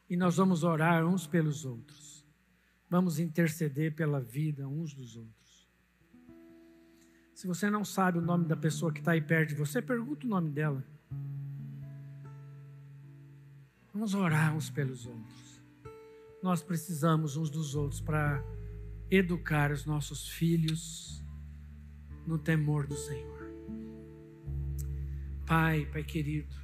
E 0.10 0.18
nós 0.18 0.36
vamos 0.36 0.64
orar 0.64 1.06
uns 1.06 1.26
pelos 1.26 1.64
outros. 1.64 2.26
Vamos 2.90 3.18
interceder 3.20 3.96
pela 3.96 4.20
vida 4.20 4.68
uns 4.68 4.94
dos 4.94 5.16
outros. 5.16 5.70
Se 7.34 7.48
você 7.48 7.70
não 7.70 7.86
sabe 7.86 8.18
o 8.20 8.22
nome 8.22 8.46
da 8.46 8.58
pessoa 8.58 8.92
que 8.92 9.00
está 9.00 9.14
aí 9.14 9.22
perto 9.22 9.50
de 9.50 9.56
você, 9.56 9.82
pergunta 9.82 10.28
o 10.28 10.30
nome 10.30 10.52
dela. 10.52 10.86
Vamos 13.94 14.14
orar 14.14 14.56
uns 14.56 14.70
pelos 14.70 15.06
outros. 15.06 15.64
Nós 16.44 16.62
precisamos 16.62 17.38
uns 17.38 17.50
dos 17.50 17.74
outros 17.74 18.02
para 18.02 18.44
educar 19.12 19.72
os 19.72 19.86
nossos 19.86 20.30
filhos 20.30 21.22
no 22.26 22.40
temor 22.40 22.88
do 22.88 22.96
Senhor. 22.96 23.52
Pai, 25.46 25.86
Pai 25.88 26.02
querido, 26.02 26.56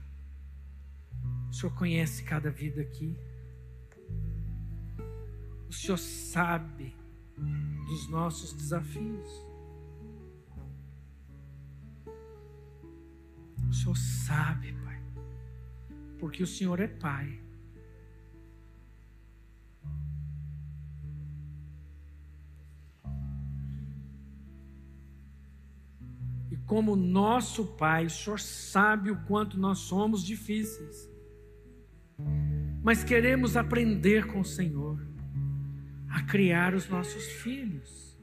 o 1.50 1.54
Senhor 1.54 1.76
conhece 1.76 2.24
cada 2.24 2.50
vida 2.50 2.82
aqui. 2.82 3.18
O 5.68 5.74
Senhor 5.74 5.98
sabe 5.98 6.96
dos 7.88 8.08
nossos 8.08 8.54
desafios. 8.54 9.46
O 13.70 13.74
Senhor 13.74 13.98
sabe, 13.98 14.72
Pai, 14.86 15.02
porque 16.18 16.42
o 16.42 16.48
Senhor 16.48 16.80
é 16.80 16.88
Pai. 16.88 17.47
Como 26.66 26.96
nosso 26.96 27.66
Pai, 27.66 28.06
o 28.06 28.10
Senhor 28.10 28.40
sabe 28.40 29.12
o 29.12 29.22
quanto 29.24 29.60
nós 29.60 29.80
somos 29.80 30.24
difíceis. 30.24 31.10
Mas 32.84 33.04
queremos 33.04 33.56
aprender 33.56 34.28
com 34.28 34.40
o 34.40 34.46
Senhor 34.46 35.06
a 36.10 36.24
criar 36.24 36.74
os 36.74 36.90
nossos 36.90 37.26
filhos, 37.26 38.18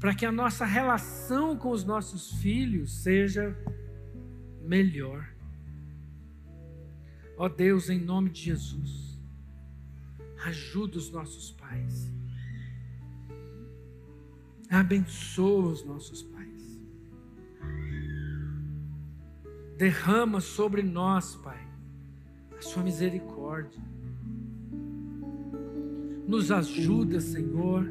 para 0.00 0.14
que 0.14 0.26
a 0.26 0.32
nossa 0.32 0.64
relação 0.64 1.56
com 1.56 1.70
os 1.70 1.84
nossos 1.84 2.32
filhos 2.40 3.02
seja 3.02 3.56
melhor. 4.62 5.28
Ó 7.36 7.48
Deus, 7.48 7.88
em 7.88 8.00
nome 8.00 8.30
de 8.30 8.42
Jesus, 8.42 9.18
ajuda 10.44 10.98
os 10.98 11.10
nossos 11.10 11.50
pais, 11.52 12.12
abençoa 14.70 15.72
os 15.72 15.84
nossos 15.84 16.22
pais. 16.22 16.33
Derrama 19.76 20.40
sobre 20.40 20.82
nós, 20.82 21.34
Pai, 21.34 21.60
a 22.56 22.62
Sua 22.62 22.82
misericórdia. 22.82 23.82
Nos 26.26 26.52
ajuda, 26.52 27.20
Senhor, 27.20 27.84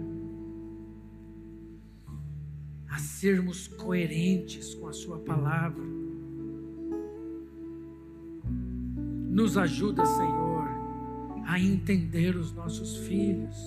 a 2.89 2.97
sermos 2.97 3.67
coerentes 3.67 4.73
com 4.75 4.87
a 4.87 4.93
Sua 4.93 5.19
palavra. 5.19 5.83
Nos 9.29 9.57
ajuda, 9.57 10.05
Senhor, 10.05 10.69
a 11.45 11.59
entender 11.59 12.37
os 12.37 12.53
nossos 12.53 12.97
filhos. 12.97 13.57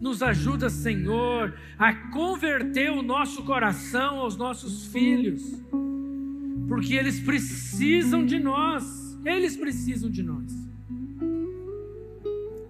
Nos 0.00 0.22
ajuda, 0.22 0.70
Senhor, 0.70 1.54
a 1.78 1.94
converter 2.10 2.90
o 2.90 3.02
nosso 3.02 3.42
coração 3.44 4.20
aos 4.20 4.36
nossos 4.36 4.86
filhos 4.86 5.62
porque 6.74 6.96
eles 6.96 7.20
precisam 7.20 8.26
de 8.26 8.40
nós, 8.40 9.16
eles 9.24 9.56
precisam 9.56 10.10
de 10.10 10.24
nós. 10.24 10.52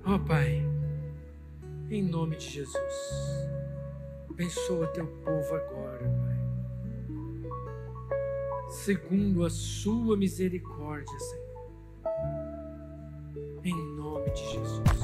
Ó 0.05 0.17
oh, 0.17 0.19
Pai, 0.19 0.63
em 1.91 2.03
nome 2.03 2.37
de 2.37 2.51
Jesus, 2.51 2.77
abençoa 4.29 4.89
teu 4.89 5.07
povo 5.07 5.55
agora, 5.55 6.05
Pai, 6.23 6.37
segundo 8.69 9.43
a 9.43 9.49
sua 9.49 10.19
misericórdia, 10.19 11.19
Senhor, 11.19 11.65
em 13.65 13.97
nome 13.97 14.31
de 14.33 14.53
Jesus. 14.53 15.04